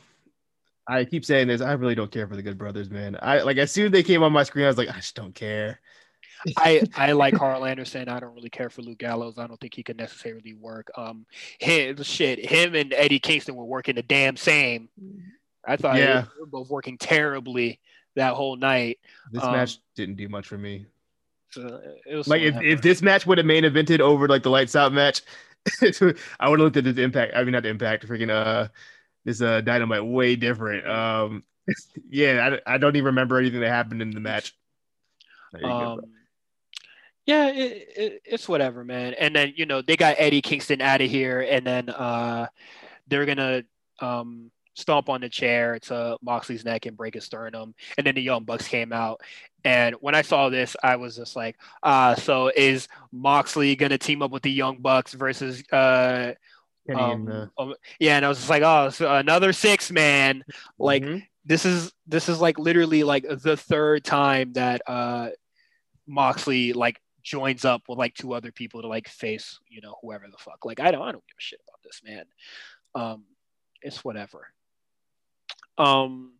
[0.86, 1.60] I keep saying this.
[1.60, 3.16] I really don't care for the Good Brothers, man.
[3.20, 5.16] I like as soon as they came on my screen, I was like, I just
[5.16, 5.80] don't care.
[6.56, 8.08] I I like Karl Anderson.
[8.08, 9.38] I don't really care for Luke Gallows.
[9.38, 10.90] I don't think he could necessarily work.
[10.96, 11.26] Um,
[11.58, 12.44] him shit.
[12.44, 14.88] Him and Eddie Kingston were working the damn same.
[15.66, 16.22] I thought yeah.
[16.22, 17.80] they were both working terribly
[18.14, 18.98] that whole night.
[19.32, 20.86] This um, match didn't do much for me.
[21.50, 24.50] So it was like if, if this match would have main evented over like the
[24.50, 25.22] lights out match,
[25.82, 27.34] I would have looked at this impact.
[27.34, 28.06] I mean, not the impact.
[28.06, 28.68] Freaking uh,
[29.24, 30.86] this uh dynamite way different.
[30.86, 31.44] Um,
[32.10, 34.54] yeah, I, I don't even remember anything that happened in the match.
[35.62, 36.00] Um,
[37.26, 39.14] yeah, it, it, it's whatever, man.
[39.14, 42.46] And then you know they got Eddie Kingston out of here, and then uh,
[43.08, 43.64] they're gonna
[44.00, 47.74] um, stomp on the chair to Moxley's neck and break his sternum.
[47.98, 49.22] And then the Young Bucks came out,
[49.64, 54.22] And when I saw this, I was just like, uh, so is Moxley gonna team
[54.22, 56.32] up with the Young Bucks versus uh
[56.94, 60.44] um, and, uh, um, yeah, and I was just like, oh, so another six man.
[60.78, 61.24] Like mhm.
[61.44, 65.30] this is this is like literally like the third time that uh
[66.06, 70.26] Moxley like joins up with like two other people to like face, you know, whoever
[70.30, 70.64] the fuck.
[70.64, 72.24] Like I don't I don't give a shit about this, man.
[72.94, 73.24] Um
[73.82, 74.46] it's whatever.
[75.76, 76.34] Um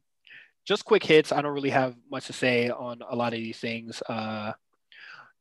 [0.64, 1.32] just quick hits.
[1.32, 4.00] I don't really have much to say on a lot of these things.
[4.08, 4.52] Uh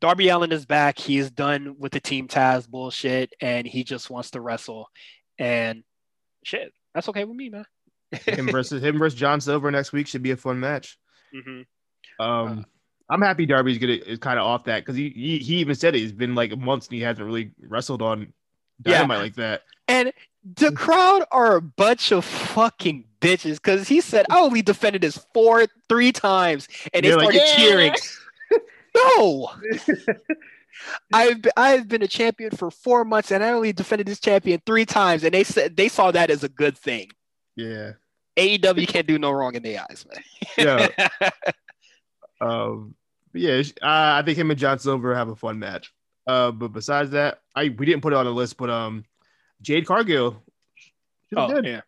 [0.01, 0.97] Darby Allin is back.
[0.97, 4.89] He is done with the Team Taz bullshit and he just wants to wrestle.
[5.37, 5.83] And
[6.43, 7.65] shit, that's okay with me, man.
[8.11, 10.97] him versus him versus John Silver next week should be a fun match.
[11.31, 11.61] hmm
[12.19, 12.63] Um, Uh,
[13.09, 15.95] I'm happy Darby's gonna is kind of off that because he, he he even said
[15.95, 16.01] it.
[16.01, 18.33] It's been like months and he hasn't really wrestled on
[18.85, 18.99] Yeah.
[18.99, 19.63] dynamite like that.
[19.87, 20.11] And
[20.43, 20.75] the mm-hmm.
[20.75, 25.17] crowd are a bunch of fucking bitches because he said oh, I only defended this
[25.33, 27.93] four three times and they They're like, started "Yeah." cheering.
[29.17, 29.51] No,
[31.13, 34.61] I've been, I've been a champion for four months and I only defended this champion
[34.65, 37.09] three times and they said they saw that as a good thing.
[37.57, 37.93] Yeah.
[38.37, 40.23] AEW can't do no wrong in their eyes, man.
[40.57, 41.09] Yeah.
[42.41, 42.95] Um,
[43.31, 45.93] but yeah, uh, I think him and John Silver have a fun match.
[46.27, 49.05] Uh, but besides that, I we didn't put it on the list, but um,
[49.61, 50.41] Jade Cargill,
[51.35, 51.65] Oh, good.
[51.65, 51.81] yeah.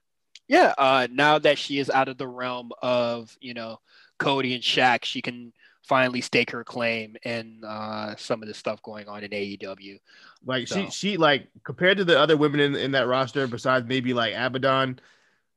[0.47, 0.73] Yeah.
[0.77, 3.79] Uh, now that she is out of the realm of, you know,
[4.19, 8.81] Cody and Shaq, she can finally stake her claim in uh, some of the stuff
[8.81, 9.99] going on in AEW.
[10.45, 13.85] Like So- she she like compared to the other women in, in that roster, besides
[13.87, 14.99] maybe like Abaddon,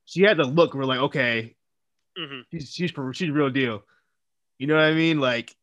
[0.05, 0.75] she had the look.
[0.75, 1.55] We're like, okay,
[2.19, 2.45] Mhm.
[2.51, 3.83] she's she's she's real deal.
[4.61, 5.21] You know what I mean?
[5.21, 5.57] Like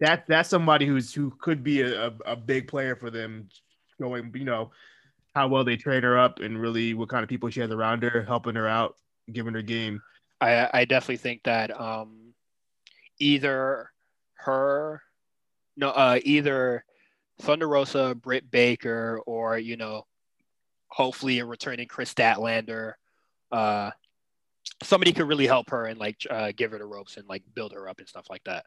[0.00, 3.50] that that's somebody who's who could be a, a, a big player for them.
[4.00, 4.70] Going, you know,
[5.34, 8.02] how well they train her up and really what kind of people she has around
[8.02, 8.96] her, helping her out,
[9.30, 10.00] giving her game.
[10.40, 12.32] I, I definitely think that um,
[13.18, 13.90] either
[14.36, 15.02] her,
[15.76, 16.86] no, uh, either
[17.42, 20.06] Thunder Rosa, Britt Baker, or you know,
[20.86, 22.94] hopefully a returning Kris Statlander,
[23.52, 23.90] uh,
[24.82, 27.72] somebody could really help her and like uh, give her the ropes and like build
[27.72, 28.64] her up and stuff like that.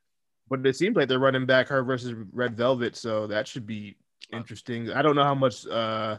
[0.49, 3.95] But it seems like they're running back her versus Red Velvet, so that should be
[4.33, 4.91] interesting.
[4.91, 6.17] I don't know how much uh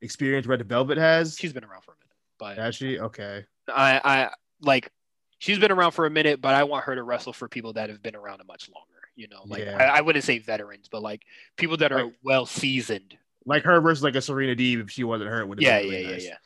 [0.00, 1.36] experience Red Velvet has.
[1.38, 2.98] She's been around for a minute, but Has she?
[2.98, 3.44] Okay.
[3.68, 4.90] I, I like
[5.38, 7.88] she's been around for a minute, but I want her to wrestle for people that
[7.88, 8.88] have been around a much longer.
[9.14, 9.76] You know, like Yeah.
[9.76, 11.22] I, I wouldn't say veterans, but like
[11.56, 13.16] people that are Like- well seasoned.
[13.44, 15.86] Like her versus like a Serena Deeb if she wasn't hurt would have Yeah, been
[15.88, 16.24] yeah, really yeah, nice.
[16.26, 16.36] yeah.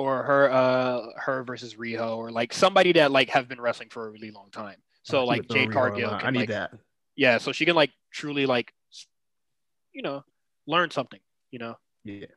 [0.00, 4.08] Or her, uh, her versus Riho, or like somebody that like have been wrestling for
[4.08, 4.78] a really long time.
[5.02, 6.70] So Oh, like Jade Cargill, can, I need like, that.
[7.16, 8.72] yeah, so she can like truly like,
[9.92, 10.24] you know,
[10.66, 11.20] learn something.
[11.50, 11.74] You know,
[12.04, 12.32] Yeah.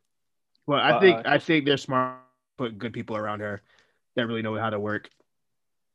[0.67, 2.19] Well, I Uh, think I think they're smart.
[2.57, 3.63] Put good people around her
[4.15, 5.09] that really know how to work.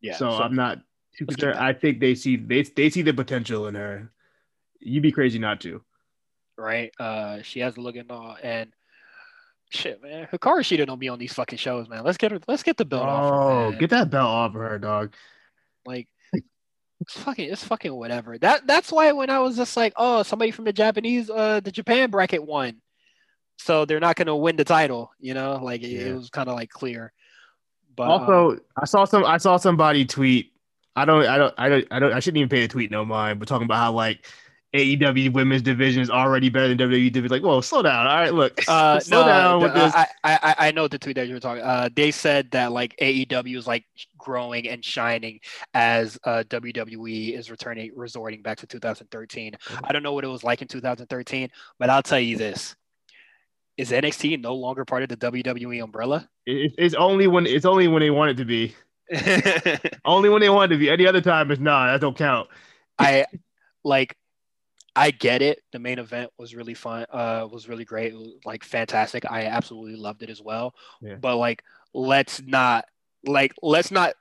[0.00, 0.16] yeah.
[0.16, 0.78] so, I'm not
[1.18, 1.58] too concerned.
[1.58, 4.10] I think they see they they see the potential in her.
[4.80, 5.82] You'd be crazy not to.
[6.56, 6.90] right.
[6.98, 8.72] Uh, she has a look and all, and
[9.70, 12.04] shit, man, Hikaru Shida don't be on these fucking shows, man.
[12.04, 12.40] Let's get her.
[12.48, 13.32] Let's get the belt off.
[13.32, 15.14] Oh, get that belt off of her, dog.
[15.86, 16.08] Like
[17.00, 18.38] it's fucking it's fucking whatever.
[18.38, 21.72] That that's why when I was just like, oh, somebody from the Japanese uh the
[21.72, 22.80] Japan bracket won.
[23.58, 25.60] So they're not gonna win the title, you know?
[25.62, 27.12] Like it, it was kind of like clear.
[27.96, 29.24] But um, also, I saw some.
[29.24, 30.52] I saw somebody tweet.
[30.94, 31.26] I don't.
[31.26, 31.54] I don't.
[31.58, 31.86] I don't.
[31.90, 32.12] I don't.
[32.12, 33.40] I shouldn't even pay the tweet no mind.
[33.40, 34.24] But talking about how like
[34.74, 37.30] AEW women's division is already better than WWE division.
[37.34, 38.06] Like, whoa, slow down.
[38.06, 39.94] All right, look, uh, slow no, down with the- this.
[39.94, 41.62] I, I I- know the tweet that you were talking.
[41.62, 43.84] Uh, they said that like AEW is like
[44.18, 45.40] growing and shining
[45.72, 49.54] as uh, WWE is returning, resorting back to 2013.
[49.84, 51.48] I don't know what it was like in 2013,
[51.78, 52.76] but I'll tell you this:
[53.78, 56.28] is NXT no longer part of the WWE umbrella?
[56.44, 58.74] It- it's only when it's only when they want it to be.
[60.04, 60.90] Only when they want it to be.
[60.90, 61.86] Any other time, it's nah.
[61.86, 62.50] That don't count.
[62.98, 63.24] I
[63.82, 64.14] like
[64.98, 65.60] I get it.
[65.72, 67.06] The main event was really fun.
[67.10, 68.14] Uh was really great.
[68.14, 69.24] Was, like fantastic.
[69.30, 70.74] I absolutely loved it as well.
[71.00, 71.14] Yeah.
[71.14, 71.62] But like
[71.94, 72.84] let's not
[73.26, 74.14] like let's not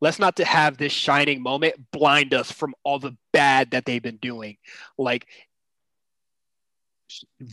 [0.00, 4.02] let's not to have this shining moment blind us from all the bad that they've
[4.02, 4.56] been doing.
[4.98, 5.26] Like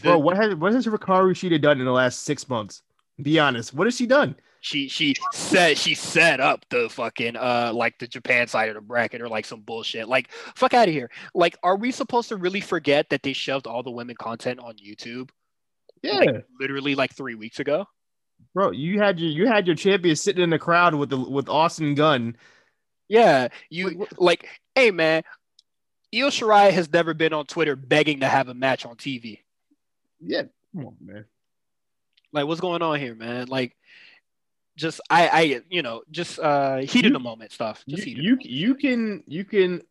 [0.02, 2.82] Bro, what has what has Hikaru Shida done in the last six months?
[3.22, 3.74] Be honest.
[3.74, 4.36] What has she done?
[4.62, 8.82] She she set she set up the fucking uh like the Japan side of the
[8.82, 10.08] bracket or like some bullshit.
[10.08, 11.10] Like fuck out of here.
[11.34, 14.76] Like are we supposed to really forget that they shoved all the women content on
[14.76, 15.30] YouTube?
[16.04, 17.86] Yeah, like literally like three weeks ago.
[18.54, 18.72] bro.
[18.72, 21.96] You had your you had your champion sitting in the crowd with the with Austin
[21.96, 22.38] Gunn.
[23.08, 25.24] Yeah, you like, hey man,
[26.16, 29.40] Io Shirai has never been on Twitter begging to have a match on TV.
[30.20, 30.44] Yeah,
[30.74, 31.26] come on, man.
[32.34, 33.48] Like, what's going on here, man?
[33.48, 33.76] Like,
[34.82, 37.84] just I, I, you know, just uh, heat in the moment stuff.
[37.88, 39.82] Just You you, you can you can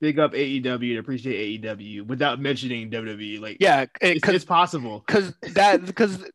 [0.00, 3.40] big up AEW and appreciate AEW without mentioning WWE.
[3.40, 5.02] Like, Yeah, it's, because it's possible.
[5.06, 6.22] because that because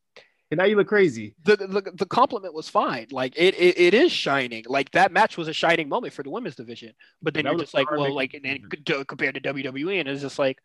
[0.51, 1.33] And now you look crazy.
[1.45, 3.07] the, the the compliment was fine.
[3.09, 4.65] Like it, it it is shining.
[4.67, 6.93] Like that match was a shining moment for the women's division.
[7.21, 8.59] But then That you're just like, well, like and then
[9.05, 10.57] compared to WWE, and it's just like,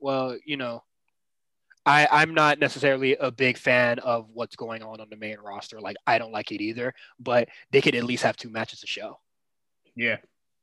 [0.00, 0.82] well, you know,
[1.84, 5.80] I I'm not necessarily a big fan of what's going on on the main roster.
[5.80, 6.94] Like I don't like it either.
[7.18, 9.18] But they could at least have two matches a show.
[9.96, 10.16] Yeah.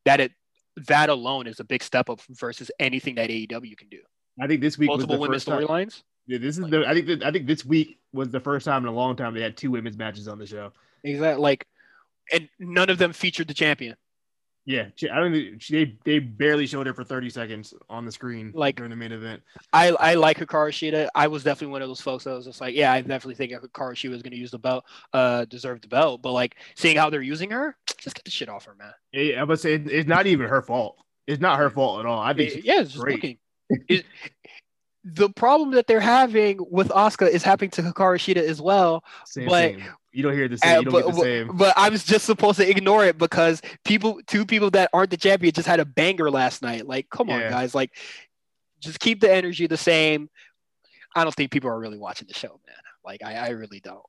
[0.05, 0.31] That it
[0.87, 3.99] that alone is a big step up versus anything that AEW can do.
[4.41, 5.67] I think this week Multiple was the women's first time.
[5.67, 6.03] storylines.
[6.27, 6.85] Yeah, this is the.
[6.87, 7.07] I think.
[7.07, 9.57] that- I think this week was the first time in a long time they had
[9.57, 10.71] two women's matches on the show.
[11.03, 11.41] Exactly.
[11.41, 11.65] Like,
[12.31, 13.95] and none of them featured the champion.
[14.65, 18.11] Yeah, she, I don't think they they barely showed her for thirty seconds on the
[18.11, 19.41] screen Like- during the main event.
[19.73, 21.07] I, I like Hikaru Shida.
[21.15, 23.51] I was definitely one of those folks that was just like, yeah, I definitely think
[23.53, 26.21] Hikaru Shida was going to use the belt, uh, deserve the belt.
[26.21, 28.93] But like seeing how they're using her, just get the shit off her, man.
[29.11, 30.97] Yeah, I would say it- it's not even her fault.
[31.25, 32.19] It's not her fault at all.
[32.19, 32.49] I think.
[32.51, 33.37] It- she's yeah, it's just looking.
[33.87, 34.03] It,
[35.15, 39.03] the problem that they're having with Asuka is happening to Hikaru Shida as well.
[39.25, 39.83] Same but- thing.
[40.11, 40.77] You don't hear the same.
[40.77, 41.55] Uh, You don't but, the same.
[41.55, 45.17] but I was just supposed to ignore it because people, two people that aren't the
[45.17, 46.87] champion, just had a banger last night.
[46.87, 47.91] Like, come on, guys, like,
[48.79, 50.27] just keep the energy the same.
[51.15, 52.75] I don't think people are really watching the show, man.
[53.05, 54.01] Like, I, I really don't.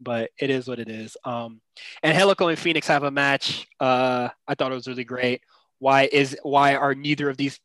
[0.00, 1.16] But it is what it is.
[1.24, 1.60] Um,
[2.04, 3.66] and Angelico and Fenix have a match.
[3.80, 5.42] Uh, I thought it was really great.
[5.80, 7.58] Why is why are neither of these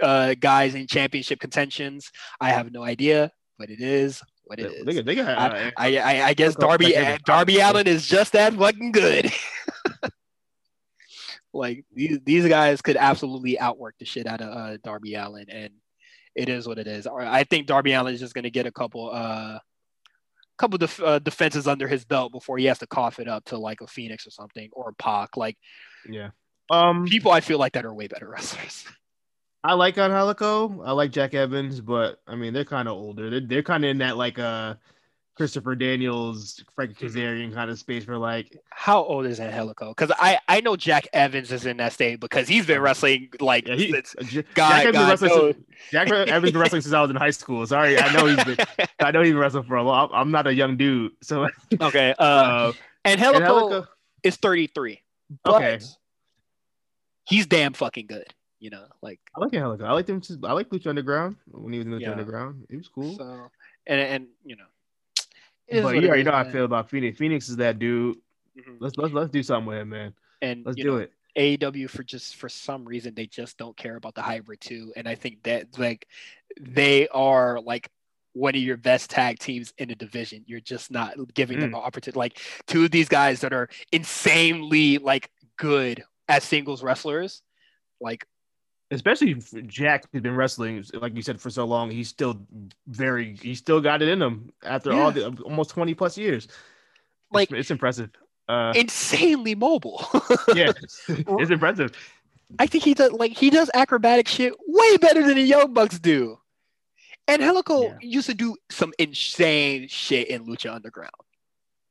[0.00, 2.10] uh, guys in championship contentions?
[2.40, 4.84] I have no idea, but it is what it is.
[4.84, 5.38] They, got- they got.
[5.38, 9.32] I, Uh, I, I, I guess Darby Darby Allin is just that fucking good.
[11.52, 15.70] like these these guys could absolutely outwork the shit out of uh, Darby Allin, and
[16.34, 17.06] it is what it is.
[17.06, 19.58] I think Darby Allin is just going to get a couple uh
[20.58, 23.58] couple def- uh, defenses under his belt before he has to cough it up to
[23.58, 25.36] like a Fenix or something or a Pac.
[25.36, 25.56] Like
[26.08, 26.30] yeah.
[26.70, 28.86] Um, people, I feel like that are way better wrestlers.
[29.64, 30.82] I like Angelico.
[30.82, 33.30] I like Jack Evans, but I mean they're kind of older.
[33.30, 34.74] They're, they're kind of in that like uh
[35.34, 37.06] Christopher Daniels, Frank Mm-hmm.
[37.06, 39.88] Kazarian kind of space for like How old is Angelico?
[39.90, 43.66] Because I I know Jack Evans is in that state because he's been wrestling like
[43.68, 44.04] yeah, he, God-
[44.56, 45.54] Jack Evans been God wrestling knows.
[45.54, 47.66] since, Jack Evans been wrestling since I was in high school.
[47.66, 48.56] Sorry, I know he's been
[49.00, 50.10] I know he's wrestling for a while.
[50.12, 51.48] I'm not a young dude, so
[51.80, 52.14] okay.
[52.18, 52.72] Uh, uh,
[53.04, 53.88] Angelico Angelico,
[54.22, 55.00] is 33.
[55.44, 55.78] But Okay.
[57.24, 58.26] he's damn fucking good.
[58.62, 59.84] You know, like I like Angelico.
[59.84, 60.22] I like him.
[60.22, 62.10] since- I like Lucha Underground when he was in Lucha Yeah.
[62.12, 62.64] Underground.
[62.70, 63.16] It was cool.
[63.16, 63.50] so,
[63.88, 64.66] and and you know,
[65.82, 67.18] but you already know how I feel about Fenix.
[67.18, 68.18] Fenix is that dude.
[68.56, 68.76] Mhm.
[68.78, 70.14] Let's let's let's do something with him, man.
[70.42, 71.12] And Let's do know, it.
[71.36, 75.08] AEW for just for some reason they just don't care about the hybrid too, and
[75.08, 76.06] I think that like
[76.60, 77.90] they are like
[78.34, 80.44] one of your best tag teams in the division.
[80.46, 81.78] You're just not giving them Mm.
[81.78, 82.16] an opportunity.
[82.18, 82.38] Like
[82.68, 87.42] two of these guys that are insanely like good as singles wrestlers,
[88.00, 88.24] like
[88.92, 89.34] especially
[89.66, 91.90] Jack has been wrestling, like you said, for so long.
[91.90, 92.40] He's still
[92.86, 96.48] very, he's still got it in him after all the almost 20 plus years.
[97.30, 98.10] Like- it's, it's impressive.
[98.48, 100.04] Uh, insanely mobile.
[100.54, 100.72] yeah,
[101.08, 101.08] it's
[101.50, 101.92] impressive.
[102.58, 105.98] I think he does like he does acrobatic shit way better than the Young Bucks
[105.98, 106.38] do.
[107.28, 107.96] And Angelico Yeah.
[108.02, 111.12] used to do some insane shit in Lucha Underground.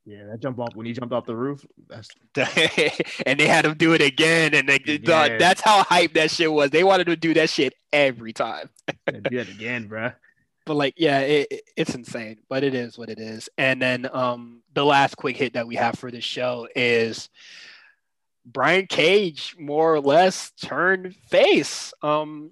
[0.05, 1.63] Yeah, that jump off when he jumped off the roof.
[1.87, 2.09] That's
[3.25, 5.37] and they had him do it again, and they, Yeah.
[5.37, 6.71] that's how hype that shit was.
[6.71, 8.69] They wanted to do that shit every time.
[9.05, 10.15] do that again, bruh.
[10.63, 13.49] But like, yeah, it, it- it's insane, but it is what it is.
[13.57, 17.29] And then um, the last quick hit that we have for this show is
[18.45, 21.93] Brian Cage more or less turned face.
[22.03, 22.51] Um,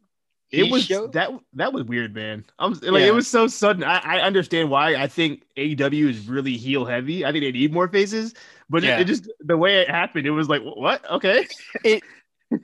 [0.52, 2.44] It was that that was weird, man.
[2.58, 3.08] I'm like Yeah.
[3.08, 3.84] it was so sudden.
[3.84, 4.96] I, I understand why.
[4.96, 7.24] I think AEW is really heel heavy.
[7.26, 8.34] I think they need more faces,
[8.70, 9.00] but it- Yeah.
[9.00, 11.08] it, just the way it happened, it was like what?
[11.10, 11.48] Okay,
[11.84, 12.02] it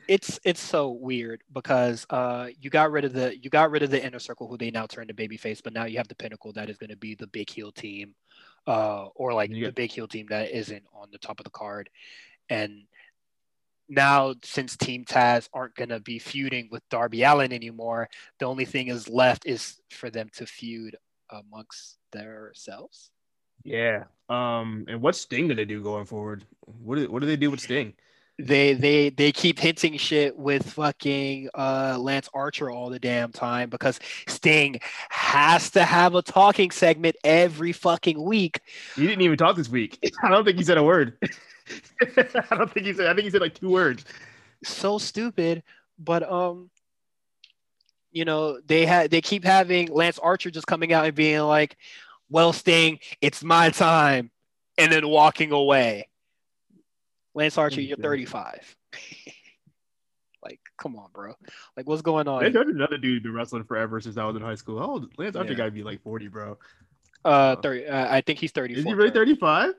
[0.08, 3.92] it's it's so weird because uh you got rid of the you got rid of
[3.92, 6.52] the inner circle who they now turned to babyface, but now you have the pinnacle
[6.54, 8.16] that is going to be the big heel team,
[8.66, 11.52] uh, or like You the big heel team that isn't on the top of the
[11.52, 11.92] card,
[12.50, 12.82] and
[13.88, 18.10] now since Team Taz aren't going to be feuding with Darby Allin anymore,
[18.40, 20.96] the only thing is left is for them to feud
[21.30, 23.12] amongst themselves.
[23.64, 24.06] yeah.
[24.28, 26.46] Um, and what's Sting gonna do going forward?
[26.84, 27.94] What do, what do they do with Sting?
[28.38, 33.70] they they they keep hinting shit with fucking uh Lance Archer all the damn time
[33.70, 34.80] because Sting
[35.10, 38.60] has to have a talking segment every fucking week.
[38.96, 40.00] He didn't even talk this week.
[40.24, 41.18] I don't think he said a word.
[42.02, 43.08] I don't think he said.
[43.08, 44.06] I think he said like two words.
[44.64, 45.64] So stupid,
[45.98, 46.70] but um
[48.12, 51.76] you know, they had they keep having Lance Archer just coming out and being like,
[52.30, 54.32] "Well, Sting, it's my time."
[54.78, 56.08] And then walking away.
[57.34, 58.78] Lance Archer, you're 35.
[60.44, 61.34] like, come on, bro.
[61.76, 62.44] Like, what's going on?
[62.46, 64.80] Archer, another dude, been wrestling forever since I was in high school.
[64.80, 65.12] How old?
[65.18, 65.58] Lance Archer Yeah.
[65.58, 66.58] got to be like 40, bro.
[67.26, 68.80] Uh, 30, uh, I think he's 34.
[68.80, 69.74] Is he really 35?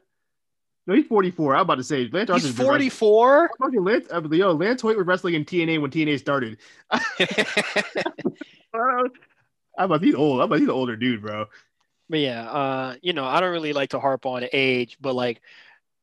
[0.86, 1.56] No, he's 44.
[1.56, 3.50] I'm about to say Lance Archer's He's 44.
[3.58, 6.58] Fucking Lance, uh, yo, Lance Hoyt was wrestling in TNA when TNA started.
[8.74, 9.10] I'm
[9.90, 10.40] about he's old.
[10.40, 11.46] I'm about he's an older dude, bro.
[12.08, 15.40] But yeah, uh, you know, I don't really like to harp on age, but like,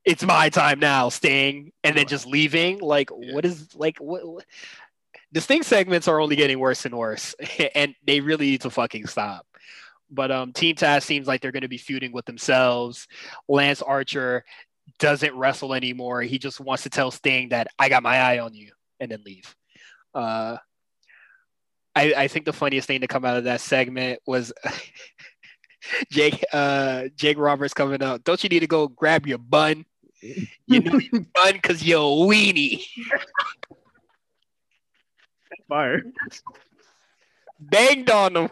[0.03, 2.79] it's my time now, Sting and then just leaving.
[2.79, 3.33] Like, Yeah.
[3.33, 4.27] what is like what?
[4.27, 4.45] what-
[5.31, 7.35] The Sting segments are only getting worse and worse,
[7.75, 9.47] and they really need to fucking stop.
[10.11, 13.07] But um, Team Taz seems like they're going to be feuding with themselves.
[13.47, 14.43] Lance Archer
[14.99, 16.21] doesn't wrestle anymore.
[16.21, 19.23] He just wants to tell Sting that I got my eye on you, and then
[19.25, 19.55] leave.
[20.13, 20.57] Uh,
[21.95, 24.51] I, I think the funniest thing to come out of that segment was
[26.11, 28.23] Jake uh Jake Roberts coming out.
[28.23, 29.85] Don't you need to go grab your bun?
[30.21, 32.83] You know your bun because you're a weenie.
[35.69, 36.01] Fire.
[37.59, 38.49] Banged on him.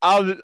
[0.00, 0.36] I was,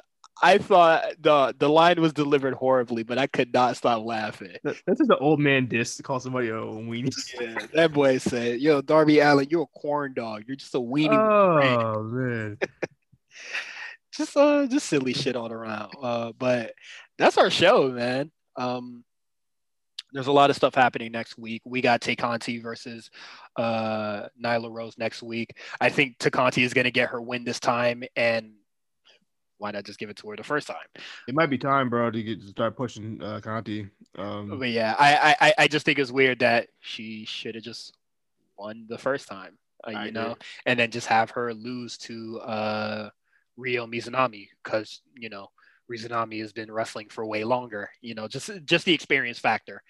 [0.44, 4.54] I thought the the line was delivered horribly, but I could not stop laughing.
[4.62, 7.14] That's just an old man diss to call somebody a weenie.
[7.40, 10.44] Yeah, that boy said, "Yo, Darby Allin, you're a corn dog.
[10.46, 12.58] You're just a weenie." Oh man.
[14.14, 15.94] just uh just silly shit all around.
[16.02, 16.74] Uh but
[17.16, 18.30] that's our show, man.
[18.56, 19.02] Um
[20.12, 21.62] there's a lot of stuff happening next week.
[21.64, 23.10] We got Tay Conti versus
[23.56, 25.56] uh Nyla Rose next week.
[25.80, 28.52] I think Tay Conti is gonna get her win this time and
[29.58, 30.76] why not just give it to her the first time?
[31.26, 33.88] It might be time, bro, to get to start pushing uh, Conti.
[34.16, 37.64] Um, But yeah, I I I- I just think it's weird that she should have
[37.64, 37.96] just
[38.56, 39.58] won the first time.
[39.86, 40.10] Uh, I you agree.
[40.12, 40.36] know,
[40.66, 43.10] and then just have her lose to uh
[43.56, 45.50] Ryo Mizunami because you know
[45.90, 47.90] Mizunami has been wrestling for way longer.
[48.00, 49.82] You know, just just the experience factor.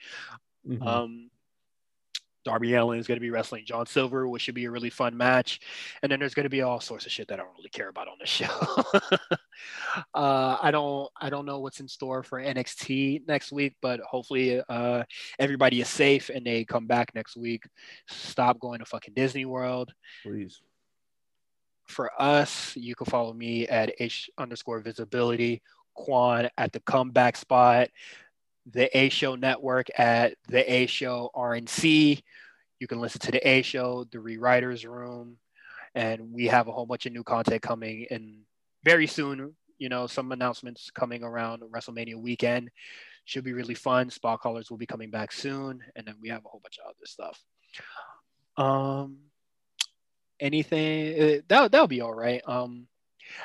[0.66, 0.86] mhm.
[0.86, 1.31] Um,
[2.44, 5.16] Darby Allin is going to be wrestling John Silver, which should be a really fun
[5.16, 5.60] match.
[6.02, 7.88] And then there's going to be all sorts of shit that I don't really care
[7.88, 8.46] about on the show.
[10.14, 14.60] uh, I don't I don't know what's in store for NXT next week, but hopefully
[14.68, 15.04] uh,
[15.38, 17.64] everybody is safe and they come back next week.
[18.08, 19.92] Stop going to fucking Disney World
[20.22, 20.60] Please.
[21.86, 25.62] for us, you can follow me at H underscore visibility,
[25.94, 27.88] Quan at the comeback spot,
[28.70, 32.23] the A Show Network at the A Show RNC.
[32.81, 35.39] You can listen to the A Show, the Rewriters Room,
[35.95, 38.43] and we have a whole bunch of new content coming in
[38.85, 39.55] very soon.
[39.78, 42.70] You know, some announcements coming around WrestleMania weekend.
[43.27, 44.11] Should be really fun.
[44.11, 46.91] Spot callers will be coming back soon, and then we have a whole bunch of
[46.91, 47.43] other stuff.
[48.57, 49.19] Um,
[50.41, 52.43] anything uh, that that'll be all right.
[52.47, 52.86] Um,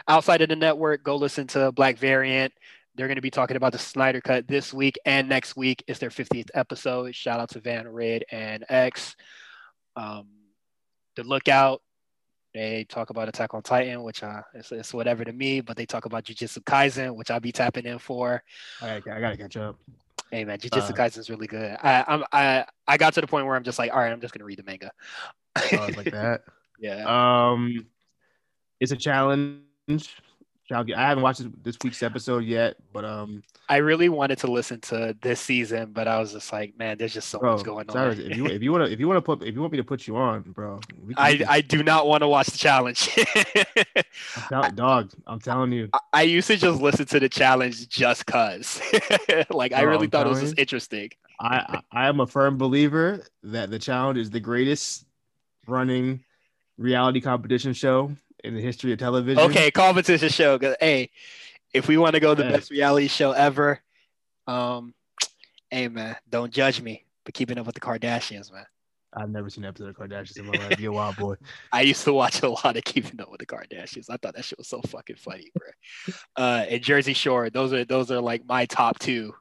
[0.08, 2.54] outside of the network, go listen to Black Variant.
[3.00, 5.86] They're going to be talking about the Snyder Cut this week and next week.
[5.88, 7.16] It's their 50th episode.
[7.16, 9.16] Shout out to Van Red and X.
[9.96, 10.28] Um,
[11.16, 11.82] the Lookout.
[12.54, 15.86] They talk about Attack on Titan, which uh, it's, it's whatever to me, but they
[15.86, 18.44] talk about Jujutsu Kaisen, which I'll be tapping in for.
[18.82, 19.78] All right, I gotta catch up.
[20.30, 21.78] Hey man, Jujutsu Uh, Kaisen is really good.
[21.82, 24.20] I, I'm I I got to the point where I'm just like, all right, I'm
[24.20, 24.92] just gonna read the manga.
[25.56, 26.42] Oh, like that.
[26.82, 27.06] yeah.
[27.54, 27.88] Um,
[28.82, 29.62] it's a challenge.
[30.72, 34.80] I haven't watched this- this week's episode yet, but um, I really wanted to listen
[34.82, 37.90] to this season, but I was just like, man, there's just so bro, much going
[37.90, 38.26] Cyrus, on.
[38.32, 39.78] if you if you want to if you want to put if you want me
[39.78, 42.58] to put you on, bro, we can- I, I do not want to watch the
[42.58, 43.10] challenge.
[43.96, 47.88] I'm tell- dog, I'm telling you, I- I used to just listen to the challenge
[47.90, 48.82] just cause.
[49.50, 51.10] like I really I'm thought it was just interesting.
[51.40, 55.06] I I I am a firm believer that the challenge is the greatest
[55.68, 56.22] running
[56.78, 58.12] reality competition show
[58.44, 59.44] in the history of television.
[59.44, 60.58] Okay, competition show.
[60.58, 61.10] 'cause, Hey,
[61.74, 62.52] if we want to go the Yeah.
[62.52, 63.80] best reality show ever,
[64.48, 64.94] um,
[65.70, 67.06] hey man, don't judge me.
[67.26, 68.66] But keeping up with the Kardashians, man.
[69.14, 70.80] I've never seen an episode of Kardashians in my life.
[70.80, 71.36] You a wild boy.
[71.74, 74.08] I used to watch a lot of Keeping Up with the Kardashians.
[74.10, 76.14] I thought that shit was so fucking funny, bro.
[76.36, 79.34] Uh, and Jersey Shore, those are those are like my top two.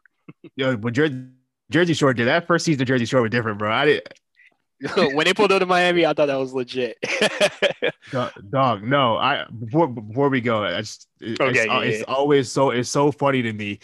[0.57, 1.27] Yo, but Jersey,
[1.71, 2.81] Jersey Shore did that first season.
[2.83, 3.71] of Jersey Shore was different, bro.
[3.71, 4.09] I did
[4.97, 6.97] when they pulled up to Miami, I thought that was legit.
[8.13, 8.83] dog, dog.
[8.83, 12.15] No, I before before we go, I just it- Okay, it's, yeah, it's yeah.
[12.15, 13.81] always so it's so funny to me.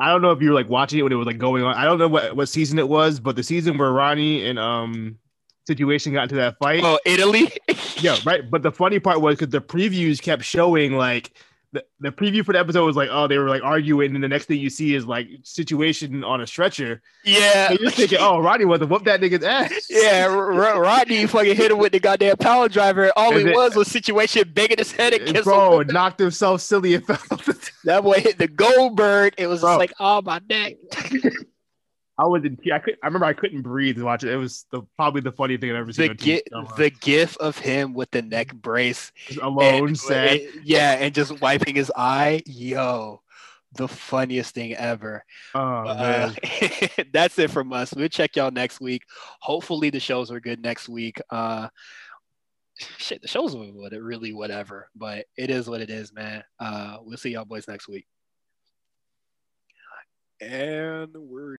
[0.00, 1.74] I don't know if you were like watching it when it was like going on.
[1.74, 5.18] I don't know what, what season it was, but the season where Ronnie and um
[5.66, 6.82] situation got into that fight.
[6.84, 7.52] oh, Italy.
[8.00, 8.48] Yeah, right.
[8.48, 11.32] But the funny part was because the previews kept showing like
[11.72, 14.28] the, the preview for the episode was like, oh, they were like arguing, and the
[14.28, 17.02] next thing you see is like situation on a stretcher.
[17.24, 17.70] yeah.
[17.70, 19.86] And you're thinking, oh, Rodney was to whoop that nigga's ass.
[19.90, 23.12] Yeah, Rodney fucking hit him with the goddamn power driver.
[23.16, 25.86] All And he then- was was situation banging his head against Bro, him.
[25.92, 27.18] knocked himself silly and fell.
[27.84, 29.34] That boy hit the Goldberg.
[29.36, 30.76] It was just like, oh my neck.
[32.18, 32.58] I was in.
[32.72, 32.96] I could.
[33.02, 34.32] I remember I couldn't breathe watching it.
[34.32, 36.08] It was the probably the funniest thing I've ever seen.
[36.08, 36.42] The gif,
[36.76, 40.40] the gif of him with the neck brace Just alone, and- sad.
[40.64, 42.42] yeah, and just wiping his eye.
[42.44, 43.22] Yo,
[43.76, 45.24] the funniest thing ever.
[45.54, 46.88] Oh Uh, man.
[47.12, 47.94] that's it from us.
[47.94, 49.02] We'll check y'all next week.
[49.40, 51.20] Hopefully the shows are good next week.
[51.30, 51.68] Uh,
[52.96, 56.42] shit, the shows were what it really whatever, but it is what it is, man.
[56.58, 58.06] Uh, we'll see y'all boys next week.
[60.40, 61.57] And we're